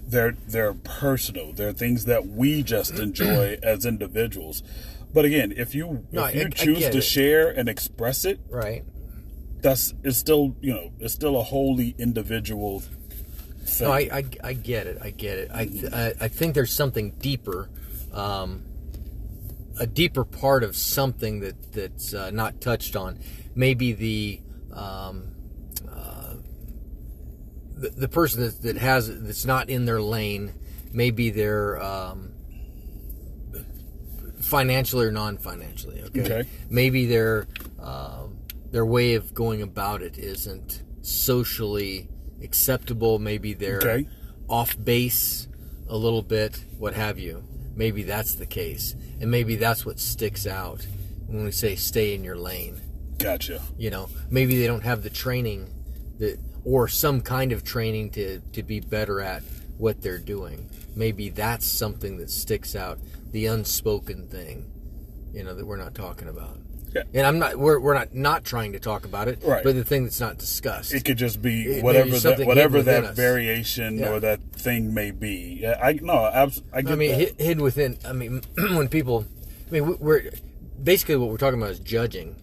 They're 0.06 0.32
they're 0.46 0.74
personal. 0.74 1.52
They're 1.52 1.72
things 1.72 2.04
that 2.04 2.26
we 2.26 2.62
just 2.62 2.98
enjoy 2.98 3.58
as 3.62 3.86
individuals. 3.86 4.62
But 5.12 5.24
again, 5.24 5.52
if 5.56 5.74
you 5.74 6.06
No, 6.12 6.24
if 6.24 6.34
I- 6.34 6.38
you 6.38 6.46
I 6.46 6.48
choose 6.50 6.78
get 6.80 6.92
to 6.92 6.98
it. 6.98 7.02
share 7.04 7.48
and 7.48 7.68
express 7.68 8.24
it, 8.24 8.40
Right? 8.50 8.84
That's 9.64 9.94
it's 10.04 10.18
still 10.18 10.54
you 10.60 10.74
know 10.74 10.92
it's 11.00 11.14
still 11.14 11.40
a 11.40 11.42
wholly 11.42 11.94
individual 11.98 12.80
thing. 12.80 13.88
No, 13.88 13.92
I, 13.92 14.00
I, 14.12 14.24
I 14.44 14.52
get 14.52 14.86
it. 14.86 14.98
I 15.02 15.08
get 15.08 15.38
it. 15.38 15.50
I, 15.52 15.64
th- 15.64 15.92
I, 15.92 16.12
I 16.20 16.28
think 16.28 16.54
there's 16.54 16.72
something 16.72 17.12
deeper, 17.12 17.70
um, 18.12 18.62
a 19.80 19.86
deeper 19.86 20.26
part 20.26 20.62
of 20.64 20.76
something 20.76 21.40
that 21.40 21.72
that's 21.72 22.12
uh, 22.12 22.30
not 22.30 22.60
touched 22.60 22.94
on. 22.94 23.18
Maybe 23.54 23.92
the 23.92 24.40
um, 24.74 25.32
uh, 25.90 26.34
the, 27.74 27.88
the 27.88 28.08
person 28.08 28.42
that, 28.42 28.60
that 28.62 28.76
has 28.76 29.08
that's 29.22 29.46
not 29.46 29.70
in 29.70 29.86
their 29.86 30.02
lane. 30.02 30.52
Maybe 30.92 31.30
they're 31.30 31.82
um, 31.82 32.34
financially 34.40 35.06
or 35.06 35.10
non-financially. 35.10 36.02
Okay. 36.02 36.20
Okay. 36.20 36.48
Maybe 36.68 37.06
their 37.06 37.48
um, 37.80 38.33
their 38.74 38.84
way 38.84 39.14
of 39.14 39.32
going 39.32 39.62
about 39.62 40.02
it 40.02 40.18
isn't 40.18 40.82
socially 41.00 42.08
acceptable. 42.42 43.20
Maybe 43.20 43.54
they're 43.54 43.78
Okay. 43.78 44.08
off 44.48 44.76
base 44.82 45.46
a 45.88 45.96
little 45.96 46.22
bit, 46.22 46.64
what 46.76 46.94
have 46.94 47.16
you. 47.16 47.44
Maybe 47.76 48.02
that's 48.02 48.34
the 48.34 48.46
case, 48.46 48.96
and 49.20 49.30
maybe 49.30 49.54
that's 49.54 49.86
what 49.86 50.00
sticks 50.00 50.44
out 50.44 50.84
when 51.28 51.44
we 51.44 51.52
say 51.52 51.76
stay 51.76 52.14
in 52.16 52.24
your 52.24 52.36
lane. 52.36 52.80
gotcha. 53.18 53.62
You 53.78 53.90
know, 53.90 54.08
maybe 54.28 54.58
they 54.58 54.66
don't 54.66 54.82
have 54.82 55.04
the 55.04 55.08
training 55.10 55.72
that, 56.18 56.36
or 56.64 56.88
some 56.88 57.20
kind 57.20 57.52
of 57.52 57.62
training 57.62 58.10
to 58.10 58.40
to 58.54 58.62
be 58.64 58.80
better 58.80 59.20
at 59.20 59.44
what 59.78 60.02
they're 60.02 60.18
doing. 60.18 60.68
Maybe 60.96 61.28
that's 61.28 61.64
something 61.64 62.16
that 62.16 62.28
sticks 62.28 62.74
out, 62.74 62.98
the 63.30 63.46
unspoken 63.46 64.26
thing, 64.26 64.66
you 65.32 65.44
know, 65.44 65.54
that 65.54 65.64
we're 65.64 65.76
not 65.76 65.94
talking 65.94 66.26
about. 66.28 66.58
Yeah. 66.94 67.02
And 67.14 67.26
I'm 67.26 67.38
not. 67.38 67.56
We're, 67.56 67.80
we're 67.80 67.94
not 67.94 68.14
not 68.14 68.44
trying 68.44 68.72
to 68.72 68.78
talk 68.80 69.04
about 69.04 69.26
it, 69.28 69.40
Right. 69.42 69.64
but 69.64 69.74
the 69.74 69.84
thing 69.84 70.04
that's 70.04 70.20
not 70.20 70.38
discussed. 70.38 70.94
It 70.94 71.04
could 71.04 71.18
just 71.18 71.42
be 71.42 71.64
It- 71.78 71.84
whatever 71.84 72.16
that 72.18 72.46
whatever 72.46 72.82
that 72.82 73.04
us. 73.04 73.16
variation 73.16 73.98
Yeah. 73.98 74.10
or 74.12 74.20
that 74.20 74.40
thing 74.52 74.94
may 74.94 75.10
be. 75.10 75.58
Yeah, 75.60 75.78
I 75.82 75.94
no, 75.94 76.12
I 76.72 76.82
get 76.82 76.92
I 76.92 76.94
mean, 76.94 77.10
that. 77.10 77.18
hid, 77.18 77.40
hid 77.40 77.60
within. 77.60 77.98
I 78.06 78.12
mean, 78.12 78.42
when 78.56 78.88
people, 78.88 79.26
I 79.68 79.70
mean, 79.72 79.86
we- 79.88 79.94
we're 79.96 80.30
basically 80.82 81.16
what 81.16 81.30
we're 81.30 81.36
talking 81.38 81.58
about 81.60 81.72
is 81.72 81.80
judging. 81.80 82.36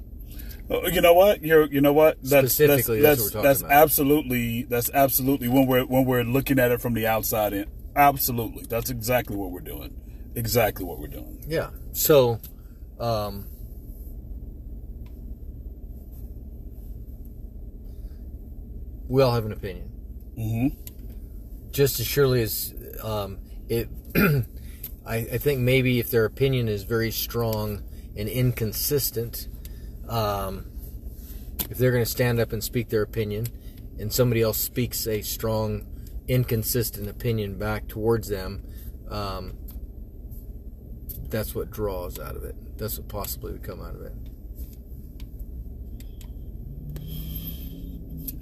Uh, 0.70 0.82
You 0.92 1.02
know 1.02 1.14
what? 1.14 1.44
You're. 1.44 1.66
You 1.68 1.82
know 1.82 1.94
what? 1.94 2.18
That's 2.22 2.54
Specifically, 2.54 3.02
that's 3.02 3.20
what 3.20 3.26
we're 3.26 3.32
talking 3.32 3.44
that's 3.44 3.62
about. 3.62 3.72
absolutely. 3.74 4.64
That's 4.64 4.90
absolutely 4.94 5.48
when 5.50 5.66
we're 5.68 5.86
when 5.86 6.06
we're 6.06 6.24
looking 6.24 6.60
at 6.60 6.72
it 6.72 6.82
from 6.82 6.94
the 6.94 7.08
outside 7.08 7.54
in. 7.54 7.66
Absolutely, 7.96 8.64
that's 8.70 8.90
exactly 8.90 9.36
what 9.36 9.52
we're 9.52 9.60
doing. 9.60 9.94
Exactly 10.36 10.86
what 10.86 10.98
we're 11.00 11.08
doing. 11.08 11.44
Yeah. 11.46 11.72
So, 11.92 12.40
um, 13.02 13.48
we 19.12 19.22
all 19.22 19.34
have 19.34 19.46
an 19.46 19.52
opinion. 19.52 19.92
hmm 20.36 20.68
Just 21.72 22.00
as 22.00 22.08
surely 22.08 22.42
as 22.42 22.74
um, 23.04 23.40
it, 23.68 23.90
I, 25.06 25.16
I 25.16 25.38
think 25.38 25.60
maybe 25.60 26.00
if 26.00 26.10
their 26.10 26.24
opinion 26.24 26.70
is 26.70 26.84
very 26.84 27.12
strong 27.12 27.84
and 28.16 28.30
inconsistent, 28.30 29.50
um, 30.08 30.66
if 31.70 31.78
they're 31.78 31.92
going 31.92 32.06
to 32.06 32.10
stand 32.10 32.40
up 32.40 32.54
and 32.54 32.64
speak 32.64 32.88
their 32.88 33.02
opinion, 33.02 33.48
and 34.00 34.14
somebody 34.14 34.42
else 34.42 34.58
speaks 34.58 35.06
a 35.08 35.22
strong, 35.22 35.86
inconsistent 36.30 37.10
opinion 37.10 37.58
back 37.58 37.90
towards 37.90 38.30
them, 38.30 38.64
um, 39.10 39.58
that's 41.28 41.54
what 41.54 41.70
draws 41.70 42.18
out 42.18 42.38
of 42.38 42.46
it. 42.46 42.56
That's 42.78 42.98
what 42.98 43.10
possibly 43.10 43.52
would 43.52 43.64
come 43.64 43.82
out 43.82 43.96
of 43.96 44.04
it. 44.04 44.14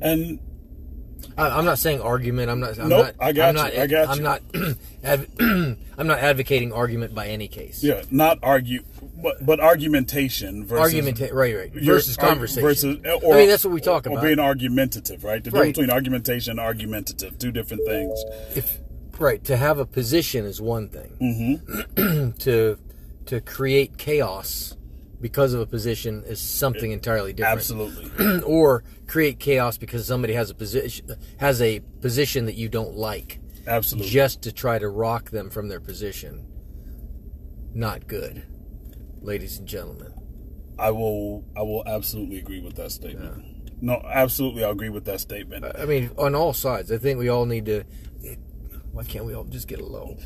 And 0.02 0.40
I'm 1.42 1.66
not 1.66 1.80
saying 1.80 2.02
argument. 2.02 2.50
I'm 2.50 2.60
not. 2.60 2.78
I'm 2.80 2.90
Nope, 2.90 3.06
not, 3.06 3.16
I 3.20 3.32
got 3.34 3.50
I'm 3.50 3.56
you, 3.56 3.62
not, 3.62 3.74
I 3.84 3.88
got 3.88 4.10
I'm 4.10 4.18
you. 4.18 4.24
not. 4.24 4.42
I'm 5.98 6.08
not 6.08 6.20
advocating 6.20 6.72
argument 6.74 7.14
by 7.16 7.28
any 7.28 7.48
case. 7.48 7.84
yeah, 7.84 8.02
not 8.12 8.40
argue, 8.44 8.84
but 9.22 9.46
but 9.46 9.60
argumentation 9.60 10.66
versus 10.66 10.94
Argument, 10.94 11.20
right, 11.34 11.56
right. 11.56 11.72
Versus 11.74 12.18
conversation. 12.18 12.62
versus. 12.62 12.98
Or, 13.24 13.34
I 13.34 13.38
mean, 13.38 13.48
that's 13.50 13.64
what 13.66 13.74
we 13.74 13.82
talk 13.82 14.06
or 14.08 14.12
about. 14.12 14.24
being 14.24 14.40
argumentative, 14.40 15.24
right? 15.24 15.44
The 15.44 15.52
Right. 15.52 15.74
difference 15.74 15.78
between 15.78 15.90
argumentation 15.92 16.52
and 16.52 16.60
argumentative, 16.60 17.38
two 17.40 17.52
different 17.52 17.86
things. 17.86 18.20
if 18.56 18.80
right 19.20 19.44
to 19.44 19.58
have 19.58 19.80
a 19.80 19.86
position 19.86 20.46
is 20.46 20.62
one 20.62 20.88
thing. 20.90 21.60
Mm-hmm. 21.98 22.32
to 22.40 22.78
to 23.26 23.42
create 23.42 23.98
chaos 23.98 24.76
because 25.22 25.54
of 25.54 25.62
a 25.62 25.66
position 25.66 26.24
is 26.26 26.40
something 26.40 26.92
entirely 26.92 27.34
different. 27.34 27.58
Absolutely. 27.58 28.42
or 28.46 28.84
create 29.08 29.40
chaos 29.40 29.78
because 29.78 30.06
somebody 30.06 30.34
has 30.34 30.50
a 30.50 30.56
position 30.56 31.16
has 31.38 31.62
a 31.62 31.82
position 32.02 32.46
that 32.46 32.56
you 32.56 32.70
don't 32.70 32.96
like. 32.96 33.40
Absolutely. 33.68 34.10
just 34.10 34.42
to 34.44 34.52
try 34.52 34.80
to 34.80 34.88
rock 34.90 35.30
them 35.30 35.50
from 35.50 35.68
their 35.68 35.80
position. 35.80 36.48
Not 37.74 38.08
good, 38.08 38.44
ladies 39.22 39.60
and 39.60 39.68
gentlemen. 39.68 40.14
I 40.80 40.92
will. 40.92 41.46
I 41.56 41.62
will 41.62 41.84
absolutely 41.86 42.40
agree 42.40 42.62
with 42.62 42.76
that 42.78 42.92
statement. 42.92 43.82
No, 43.82 44.02
absolutely, 44.06 44.64
I 44.64 44.70
agree 44.70 44.90
with 44.90 45.06
that 45.06 45.20
statement. 45.20 45.66
I 45.78 45.86
mean, 45.86 46.12
on 46.18 46.36
all 46.36 46.54
sides, 46.54 46.92
I 46.92 46.98
think 46.98 47.20
we 47.20 47.30
all 47.30 47.46
need 47.46 47.66
to. 47.66 47.84
Why 48.92 49.04
can't 49.04 49.26
we 49.26 49.34
all 49.34 49.44
just 49.46 49.68
get 49.68 49.80
along? 49.80 50.20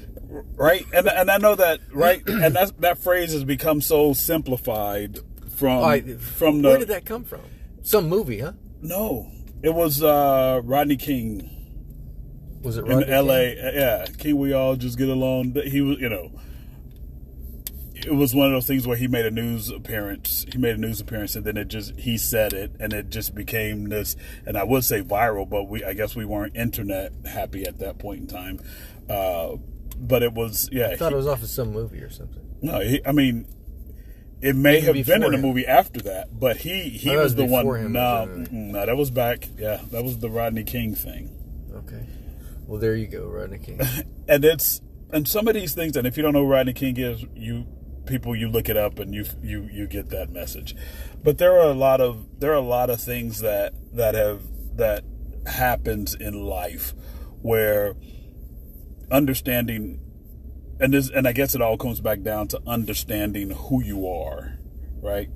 right 0.56 0.84
and 0.94 1.08
and 1.08 1.30
i 1.30 1.38
know 1.38 1.54
that 1.54 1.80
right 1.92 2.24
and 2.28 2.56
that 2.56 2.72
that 2.82 2.98
phrase 2.98 3.34
has 3.34 3.44
become 3.44 3.82
so 3.82 4.14
simplified 4.14 5.20
from 5.56 6.18
from 6.18 6.62
the 6.64 6.70
where 6.70 6.80
did 6.80 6.88
that 6.88 7.06
come 7.06 7.24
from? 7.24 7.42
Some 7.84 8.10
movie, 8.10 8.40
huh? 8.40 8.54
no 8.82 9.30
it 9.62 9.74
was 9.74 10.02
uh 10.02 10.60
rodney 10.64 10.98
king 10.98 11.50
Was 12.64 12.78
it 12.78 12.86
in 12.86 12.98
la 13.00 13.04
King? 13.36 13.58
yeah 13.74 14.06
can 14.18 14.38
we 14.38 14.54
all 14.54 14.76
just 14.76 14.98
get 14.98 15.10
along 15.10 15.54
he 15.66 15.82
was 15.82 16.00
you 16.00 16.10
know 16.10 16.32
it 18.06 18.14
was 18.16 18.34
one 18.36 18.48
of 18.48 18.54
those 18.54 18.68
things 18.68 18.86
where 18.88 18.98
he 18.98 19.08
made 19.08 19.26
a 19.26 19.32
news 19.32 19.70
appearance 19.70 20.46
he 20.52 20.58
made 20.58 20.76
a 20.76 20.78
news 20.78 21.00
appearance 21.00 21.36
and 21.36 21.46
then 21.46 21.58
it 21.58 21.68
just 21.68 21.98
he 22.00 22.18
said 22.18 22.54
it 22.54 22.72
and 22.80 22.92
it 22.94 23.10
just 23.10 23.34
became 23.36 23.90
this 23.90 24.16
and 24.46 24.58
i 24.58 24.64
would 24.64 24.84
say 24.84 25.02
viral 25.02 25.50
but 25.50 25.64
we 25.66 25.84
i 25.84 25.94
guess 25.94 26.16
we 26.16 26.26
weren't 26.26 26.56
internet 26.56 27.12
happy 27.26 27.66
at 27.66 27.80
that 27.80 27.98
point 28.00 28.22
in 28.22 28.28
time 28.28 28.60
uh 29.10 29.56
but 29.98 30.24
it 30.24 30.34
was 30.34 30.70
yeah 30.72 30.88
I 30.90 30.96
thought 30.96 31.10
he- 31.12 31.16
it 31.16 31.18
was 31.18 31.28
off 31.28 31.42
of 31.44 31.50
some 31.50 31.72
movie 31.72 32.00
or 32.02 32.10
something. 32.10 32.42
No, 32.62 32.80
he, 32.80 33.00
I 33.06 33.12
mean, 33.12 33.46
it 34.42 34.56
may 34.56 34.78
Even 34.80 34.96
have 34.96 35.06
been 35.06 35.24
in 35.24 35.34
a 35.34 35.38
movie 35.38 35.68
after 35.68 36.00
that, 36.02 36.40
but 36.40 36.58
he 36.58 36.90
he 36.90 37.10
Oh, 37.12 37.18
that 37.18 37.24
was 37.24 37.36
was 37.36 37.36
the 37.36 37.46
one. 37.46 37.92
No, 37.94 38.24
it? 38.24 38.52
mm, 38.52 38.72
no, 38.72 38.86
that 38.86 38.96
was 38.98 39.12
back. 39.12 39.48
Yeah, 39.58 39.82
that 39.92 40.04
was 40.04 40.18
the 40.20 40.30
Rodney 40.30 40.64
King 40.64 40.96
thing, 40.96 41.30
Okay. 41.74 42.06
Well, 42.66 42.80
there 42.80 42.96
you 42.96 43.08
go, 43.08 43.26
Rodney 43.28 43.60
King. 43.60 43.82
and 44.28 44.44
it's 44.46 44.82
and 45.12 45.28
some 45.28 45.48
of 45.48 45.54
these 45.54 45.74
things. 45.74 45.96
And 45.96 46.08
if 46.08 46.16
you 46.18 46.24
don't 46.24 46.34
know 46.34 46.44
who 46.46 46.52
Rodney 46.52 46.74
King 46.74 46.98
is, 46.98 47.24
you 47.36 47.66
people 48.06 48.36
you 48.36 48.48
look 48.48 48.70
it 48.70 48.78
up 48.78 49.00
and 49.00 49.14
you 49.14 49.26
you 49.42 49.70
you 49.72 49.88
get 49.88 50.10
that 50.10 50.32
message. 50.32 50.76
But 51.24 51.38
there 51.38 51.54
are 51.54 51.70
a 51.70 51.74
lot 51.74 52.02
of 52.02 52.40
there 52.40 52.52
are 52.52 52.56
a 52.56 52.62
lot 52.62 52.90
of 52.90 53.02
things 53.02 53.40
that 53.40 53.74
that 53.94 54.16
have 54.16 54.42
that 54.76 55.04
happens 55.46 56.14
in 56.14 56.46
life 56.46 56.94
where 57.42 57.96
understanding 59.12 60.00
and 60.80 60.94
this 60.94 61.10
and 61.10 61.28
I 61.28 61.34
guess 61.34 61.56
it 61.56 61.62
all 61.62 61.78
comes 61.78 62.00
back 62.00 62.22
down 62.22 62.48
to 62.50 62.62
understanding 62.66 63.52
who 63.52 63.84
you 63.84 64.08
are, 64.08 64.58
right? 65.02 65.30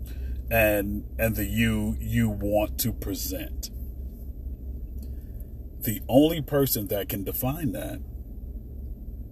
And 0.49 1.05
and 1.17 1.35
the 1.35 1.45
you 1.45 1.97
you 1.99 2.29
want 2.29 2.79
to 2.79 2.91
present. 2.91 3.69
The 5.81 6.01
only 6.09 6.41
person 6.41 6.87
that 6.87 7.07
can 7.07 7.23
define 7.23 7.71
that 7.73 8.01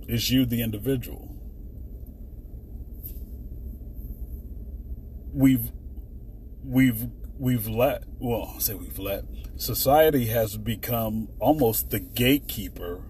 is 0.08 0.32
you 0.32 0.46
the 0.46 0.62
individual. 0.62 1.35
We've 5.36 5.72
we've 6.64 7.08
we've 7.38 7.68
let 7.68 8.04
well 8.20 8.52
I'll 8.54 8.60
say 8.60 8.74
we've 8.74 8.98
let 8.98 9.26
society 9.58 10.28
has 10.28 10.56
become 10.58 11.28
almost 11.40 11.90
the 11.90 12.00
gatekeeper 12.00 13.04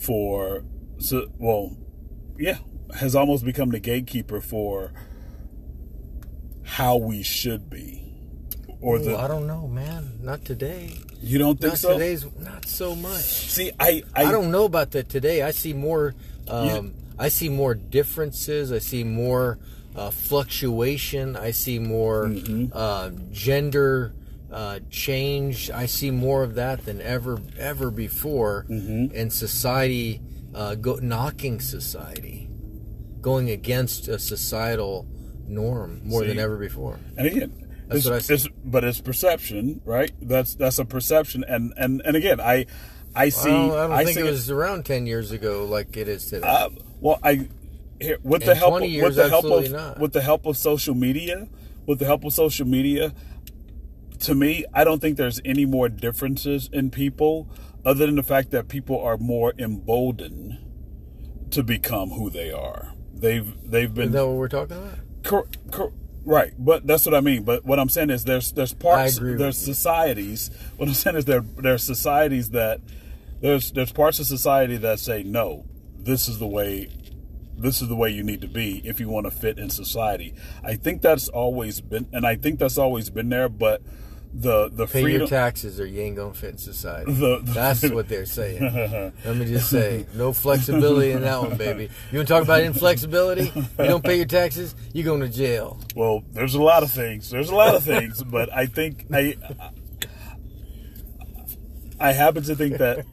for 0.00 0.64
so 0.98 1.28
well 1.38 1.76
yeah 2.36 2.58
has 2.98 3.14
almost 3.14 3.44
become 3.44 3.70
the 3.70 3.78
gatekeeper 3.78 4.40
for 4.40 4.92
how 6.64 6.96
we 6.96 7.22
should 7.22 7.70
be 7.70 8.10
or 8.80 8.98
the 8.98 9.16
I 9.16 9.28
don't 9.28 9.46
know, 9.46 9.66
man. 9.68 10.18
Not 10.22 10.44
today. 10.44 10.96
you 11.20 11.38
don't 11.38 11.60
think 11.60 11.72
Not 11.72 11.78
so 11.78 11.92
today's. 11.92 12.26
Not 12.38 12.66
so 12.66 12.96
much. 12.96 13.20
see 13.22 13.70
I, 13.78 14.02
I 14.14 14.24
I 14.24 14.32
don't 14.32 14.50
know 14.50 14.64
about 14.64 14.92
that 14.92 15.08
today. 15.08 15.42
I 15.42 15.50
see 15.50 15.72
more. 15.72 16.14
Um, 16.48 16.94
I 17.18 17.28
see 17.28 17.50
more 17.50 17.74
differences. 17.74 18.72
I 18.72 18.78
see 18.78 19.04
more 19.04 19.58
uh, 19.96 20.10
fluctuation. 20.10 21.36
I 21.36 21.50
see 21.52 21.78
more 21.78 22.26
Mm-hmm. 22.26 22.66
uh, 22.72 23.10
gender 23.30 24.14
uh, 24.50 24.80
change. 24.90 25.70
I 25.70 25.86
see 25.86 26.10
more 26.10 26.42
of 26.42 26.54
that 26.56 26.84
than 26.84 27.00
ever 27.00 27.40
ever 27.58 27.90
before. 27.90 28.66
Mm-hmm. 28.68 29.16
And 29.16 29.32
society 29.32 30.20
uh, 30.54 30.74
go, 30.74 30.96
knocking 30.96 31.60
society, 31.60 32.48
going 33.20 33.50
against 33.50 34.08
a 34.08 34.18
societal 34.18 35.06
norm 35.46 36.00
more 36.04 36.24
than 36.24 36.38
ever 36.38 36.56
before. 36.56 36.98
And 37.16 37.26
again, 37.26 37.68
That's 37.88 38.04
what 38.04 38.14
I 38.14 38.18
see. 38.20 38.34
it's 38.34 38.48
but 38.64 38.82
it's 38.84 39.00
perception, 39.00 39.80
right? 39.84 40.10
That's 40.20 40.54
that's 40.54 40.78
a 40.78 40.84
perception, 40.84 41.44
and 41.48 41.72
and 41.76 42.02
and 42.04 42.16
again, 42.16 42.40
I 42.40 42.66
I 43.14 43.28
see. 43.30 43.50
I 43.50 43.52
don't, 43.52 43.92
I 43.92 44.04
think 44.04 44.16
see 44.18 44.26
it 44.26 44.30
was 44.30 44.50
around 44.50 44.84
ten 44.84 45.06
years 45.06 45.30
ago 45.32 45.64
like 45.64 45.96
it 45.96 46.08
is 46.08 46.26
today. 46.26 46.46
Uh, 46.46 46.70
well, 47.00 47.18
I 47.22 47.48
here 48.00 48.18
with 48.22 48.44
the 48.44 48.54
help 48.54 48.82
of, 48.82 48.88
years, 48.88 49.04
with 49.04 49.16
the 49.16 49.28
help 49.28 49.44
of 49.44 49.70
not. 49.70 49.98
with 49.98 50.12
the 50.12 50.22
help 50.22 50.46
of 50.46 50.56
social 50.56 50.94
media, 50.94 51.48
with 51.86 51.98
the 51.98 52.06
help 52.06 52.24
of 52.24 52.32
social 52.32 52.66
media, 52.66 53.12
to 54.20 54.34
me, 54.34 54.64
I 54.72 54.84
don't 54.84 55.00
think 55.00 55.16
there's 55.16 55.40
any 55.44 55.64
more 55.66 55.88
differences 55.88 56.68
in 56.72 56.90
people 56.90 57.48
other 57.84 58.06
than 58.06 58.16
the 58.16 58.22
fact 58.22 58.50
that 58.50 58.68
people 58.68 59.00
are 59.00 59.16
more 59.16 59.54
emboldened 59.58 60.58
to 61.50 61.62
become 61.62 62.10
who 62.10 62.30
they 62.30 62.52
are. 62.52 62.94
They've 63.12 63.54
they've 63.64 63.90
is 63.90 63.94
been 63.94 64.12
that 64.12 64.26
what 64.26 64.36
we're 64.36 64.48
talking 64.48 64.76
about? 64.76 64.98
Cor- 65.24 65.48
cor- 65.70 65.92
right, 66.24 66.52
but 66.58 66.86
that's 66.86 67.04
what 67.04 67.14
I 67.14 67.20
mean. 67.20 67.44
But 67.44 67.64
what 67.64 67.78
I'm 67.78 67.88
saying 67.88 68.10
is 68.10 68.24
there's 68.24 68.52
there's 68.52 68.72
parts 68.72 69.14
I 69.14 69.16
agree 69.16 69.30
with 69.32 69.40
there's 69.40 69.66
you. 69.66 69.74
societies. 69.74 70.50
What 70.76 70.88
I'm 70.88 70.94
saying 70.94 71.16
is 71.16 71.24
there 71.26 71.40
there's 71.40 71.82
societies 71.82 72.50
that 72.50 72.80
there's 73.40 73.72
there's 73.72 73.92
parts 73.92 74.18
of 74.20 74.26
society 74.26 74.76
that 74.78 75.00
say 75.00 75.22
no, 75.22 75.66
this 75.98 76.28
is 76.28 76.38
the 76.38 76.46
way 76.46 76.88
this 77.60 77.82
is 77.82 77.88
the 77.88 77.96
way 77.96 78.10
you 78.10 78.22
need 78.22 78.40
to 78.40 78.48
be 78.48 78.80
if 78.84 79.00
you 79.00 79.08
want 79.08 79.26
to 79.26 79.30
fit 79.30 79.58
in 79.58 79.70
society. 79.70 80.34
I 80.64 80.74
think 80.76 81.02
that's 81.02 81.28
always 81.28 81.80
been 81.80 82.06
and 82.12 82.26
I 82.26 82.36
think 82.36 82.58
that's 82.58 82.78
always 82.78 83.10
been 83.10 83.28
there, 83.28 83.48
but 83.48 83.82
the 84.32 84.68
the 84.68 84.86
Pay 84.86 85.02
freedom 85.02 85.20
your 85.22 85.28
taxes 85.28 85.80
or 85.80 85.86
you 85.86 86.00
ain't 86.02 86.14
gonna 86.16 86.32
fit 86.32 86.50
in 86.52 86.58
society. 86.58 87.12
The- 87.12 87.40
the- 87.42 87.52
That's 87.52 87.82
what 87.90 88.08
they're 88.08 88.26
saying. 88.26 88.62
Let 89.24 89.36
me 89.36 89.44
just 89.46 89.68
say, 89.68 90.06
no 90.14 90.32
flexibility 90.32 91.10
in 91.10 91.22
that 91.22 91.42
one, 91.42 91.56
baby. 91.56 91.90
You 92.12 92.18
want 92.18 92.28
to 92.28 92.34
talk 92.34 92.44
about 92.44 92.62
inflexibility? 92.62 93.50
You 93.56 93.64
don't 93.78 94.04
pay 94.04 94.16
your 94.16 94.26
taxes, 94.26 94.76
you're 94.92 95.04
going 95.04 95.20
to 95.20 95.28
jail. 95.28 95.80
Well, 95.96 96.22
there's 96.32 96.54
a 96.54 96.62
lot 96.62 96.84
of 96.84 96.92
things. 96.92 97.28
There's 97.30 97.50
a 97.50 97.56
lot 97.56 97.74
of 97.74 97.82
things, 97.82 98.22
but 98.22 98.52
I 98.54 98.66
think 98.66 99.06
I 99.12 99.34
I 101.98 102.12
happen 102.12 102.42
to 102.44 102.54
think 102.56 102.78
that 102.78 103.04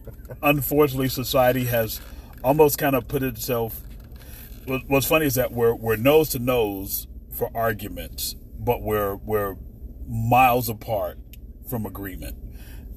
unfortunately 0.42 1.10
society 1.10 1.66
has 1.66 2.00
almost 2.44 2.78
kind 2.78 2.96
of 2.96 3.08
put 3.08 3.24
itself 3.24 3.82
what's 4.88 5.08
funny 5.08 5.26
is 5.26 5.36
that 5.36 5.52
we're 5.52 5.74
we're 5.74 5.96
nose 5.96 6.30
to 6.30 6.40
nose 6.40 7.08
for 7.32 7.50
arguments, 7.56 8.36
but 8.60 8.82
we're 8.82 9.16
we're 9.16 9.56
miles 10.08 10.70
apart 10.70 11.18
from 11.70 11.86
agreement, 11.86 12.38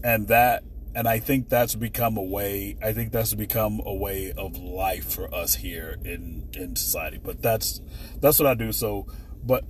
and 0.03 0.29
that 0.29 0.65
and 0.95 1.07
I 1.07 1.21
think 1.21 1.49
that's 1.49 1.75
become 1.75 2.17
a 2.17 2.23
way. 2.23 2.77
I 2.83 2.93
think 2.93 3.13
that's 3.13 3.35
become 3.35 3.81
a 3.85 3.95
way 3.95 4.33
of 4.33 4.57
life 4.59 5.13
for 5.13 5.33
us 5.33 5.57
here 5.57 5.97
in 6.05 6.49
in 6.55 6.77
society. 6.77 7.19
But 7.23 7.43
that's 7.43 7.81
that's 8.21 8.39
what 8.39 8.49
I 8.49 8.55
do. 8.55 8.73
So, 8.73 9.07
but 9.45 9.65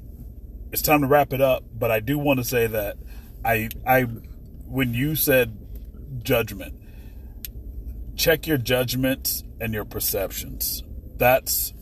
it's 0.72 0.82
time 0.82 1.02
to 1.02 1.06
wrap 1.06 1.32
it 1.32 1.40
up. 1.40 1.64
But 1.74 1.90
I 1.90 2.00
do 2.00 2.18
want 2.18 2.38
to 2.38 2.44
say 2.44 2.66
that 2.66 2.96
I 3.44 3.68
I 3.86 4.02
when 4.66 4.94
you 4.94 5.14
said 5.14 5.58
judgment, 6.22 6.74
check 8.16 8.46
your 8.46 8.58
judgments 8.58 9.44
and 9.60 9.74
your 9.74 9.84
perceptions. 9.84 10.82
That's 11.16 11.74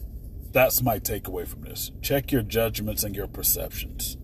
that's 0.52 0.82
my 0.82 0.98
takeaway 0.98 1.46
from 1.46 1.62
this. 1.62 1.92
Check 2.02 2.32
your 2.32 2.42
judgments 2.42 3.04
and 3.04 3.14
your 3.14 3.26
perceptions. 3.26 4.16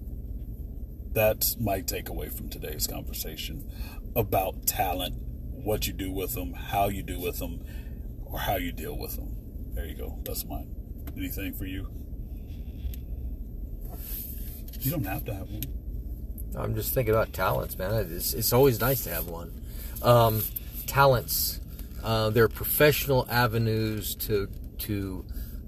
That's 1.12 1.58
my 1.58 1.80
takeaway 1.80 2.32
from 2.32 2.48
today's 2.48 2.86
conversation 2.86 3.70
about 4.16 4.66
talent, 4.66 5.14
what 5.50 5.86
you 5.86 5.92
do 5.92 6.10
with 6.10 6.34
them, 6.34 6.54
how 6.54 6.88
you 6.88 7.02
do 7.02 7.20
with 7.20 7.38
them, 7.38 7.64
or 8.24 8.40
how 8.40 8.56
you 8.56 8.72
deal 8.72 8.98
with 8.98 9.16
them. 9.16 9.36
There 9.74 9.86
you 9.86 9.94
go. 9.94 10.18
That's 10.24 10.44
mine. 10.44 10.74
Anything 11.16 11.52
for 11.52 11.66
you? 11.66 11.88
You 14.80 14.90
don't 14.90 15.04
have 15.04 15.24
to 15.26 15.34
have 15.34 15.50
one. 15.50 15.62
I'm 16.56 16.74
just 16.74 16.94
thinking 16.94 17.14
about 17.14 17.32
talents, 17.32 17.78
man. 17.78 17.94
It's, 18.10 18.34
it's 18.34 18.52
always 18.52 18.80
nice 18.80 19.04
to 19.04 19.10
have 19.10 19.28
one. 19.28 19.52
Um, 20.02 20.42
talents, 20.86 21.60
uh, 22.02 22.30
they're 22.30 22.48
professional 22.48 23.26
avenues 23.30 24.14
to 24.16 24.48
to 24.78 25.24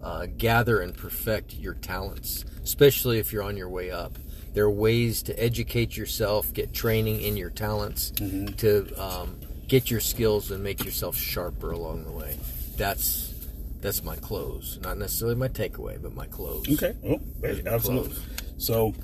uh, 0.07 0.27
gather 0.39 0.79
and 0.79 0.97
perfect 0.97 1.55
your 1.55 1.75
talents, 1.75 2.45
especially 2.63 3.19
if 3.19 3.33
you're 3.33 3.43
on 3.43 3.57
your 3.57 3.69
way 3.69 3.91
up. 3.91 4.13
There 4.55 4.65
are 4.65 4.71
ways 4.71 5.21
to 5.25 5.43
educate 5.43 5.97
yourself, 5.97 6.53
get 6.53 6.73
training 6.73 7.21
in 7.23 7.37
your 7.37 7.51
talents, 7.51 8.13
mm-hmm. 8.13 8.55
to 8.55 9.03
um, 9.03 9.41
get 9.67 9.91
your 9.91 9.99
skills 9.99 10.53
and 10.53 10.63
make 10.63 10.85
yourself 10.85 11.17
sharper 11.17 11.73
along 11.73 12.05
the 12.05 12.13
way. 12.13 12.39
That's 12.77 13.35
that's 13.81 14.05
my 14.05 14.15
close, 14.17 14.79
not 14.81 14.97
necessarily 14.97 15.35
my 15.35 15.49
takeaway, 15.49 16.01
but 16.01 16.15
my 16.15 16.27
close. 16.27 16.73
Okay, 16.73 16.95
oh, 17.05 17.21
absolutely. 17.67 18.11
Close. 18.11 18.23
So, 18.59 18.95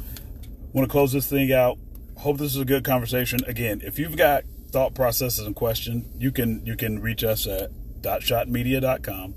want 0.72 0.88
to 0.88 0.92
close 0.92 1.12
this 1.12 1.26
thing 1.26 1.52
out. 1.52 1.78
Hope 2.18 2.38
this 2.38 2.54
is 2.54 2.60
a 2.60 2.64
good 2.64 2.84
conversation. 2.84 3.40
Again, 3.48 3.82
if 3.84 3.98
you've 3.98 4.16
got 4.16 4.44
thought 4.70 4.94
processes 4.94 5.46
and 5.46 5.56
questions, 5.56 6.06
you 6.16 6.30
can 6.30 6.64
you 6.64 6.76
can 6.76 7.00
reach 7.00 7.24
us 7.24 7.48
at 7.48 7.72
dotshotmedia.com. 8.02 9.34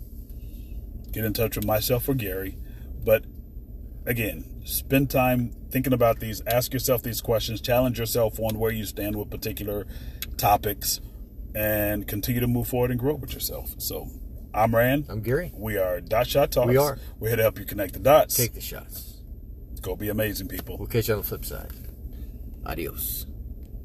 Get 1.15 1.23
in 1.23 1.32
touch 1.32 1.56
with 1.56 1.65
myself 1.65 2.10
or 2.10 2.13
Gary. 2.13 2.58
But 3.06 3.23
again, 4.06 4.62
spend 4.65 5.10
time 5.10 5.56
thinking 5.71 5.93
about 5.93 6.19
these, 6.19 6.41
ask 6.45 6.73
yourself 6.73 7.04
these 7.04 7.21
questions, 7.21 7.62
challenge 7.62 7.97
yourself 7.99 8.38
on 8.38 8.60
where 8.60 8.71
you 8.71 8.84
stand 8.84 9.15
with 9.15 9.30
particular 9.30 9.88
topics, 10.36 10.99
and 11.56 12.06
continue 12.06 12.41
to 12.41 12.47
move 12.47 12.67
forward 12.67 12.91
and 12.91 12.99
grow 12.99 13.15
with 13.15 13.34
yourself. 13.34 13.75
So 13.78 14.10
I'm 14.54 14.75
Rand. 14.75 15.06
I'm 15.08 15.21
Gary. 15.21 15.54
We 15.56 15.78
are 15.78 16.01
Dot 16.01 16.28
Shot 16.28 16.51
Talks. 16.51 16.67
We 16.67 16.75
are. 16.75 16.99
We're 17.17 17.30
here 17.30 17.38
to 17.38 17.43
help 17.43 17.60
you 17.60 17.65
connect 17.65 17.93
the 17.93 17.99
dots. 17.99 18.36
Take 18.36 18.54
the 18.54 18.60
shots. 18.60 19.21
Go 19.82 19.95
be 19.95 20.10
amazing, 20.10 20.49
people. 20.49 20.78
We'll 20.78 20.89
catch 20.89 21.08
you 21.08 21.13
on 21.13 21.21
the 21.21 21.25
flip 21.25 21.45
side. 21.45 21.71
Adios. 22.65 23.25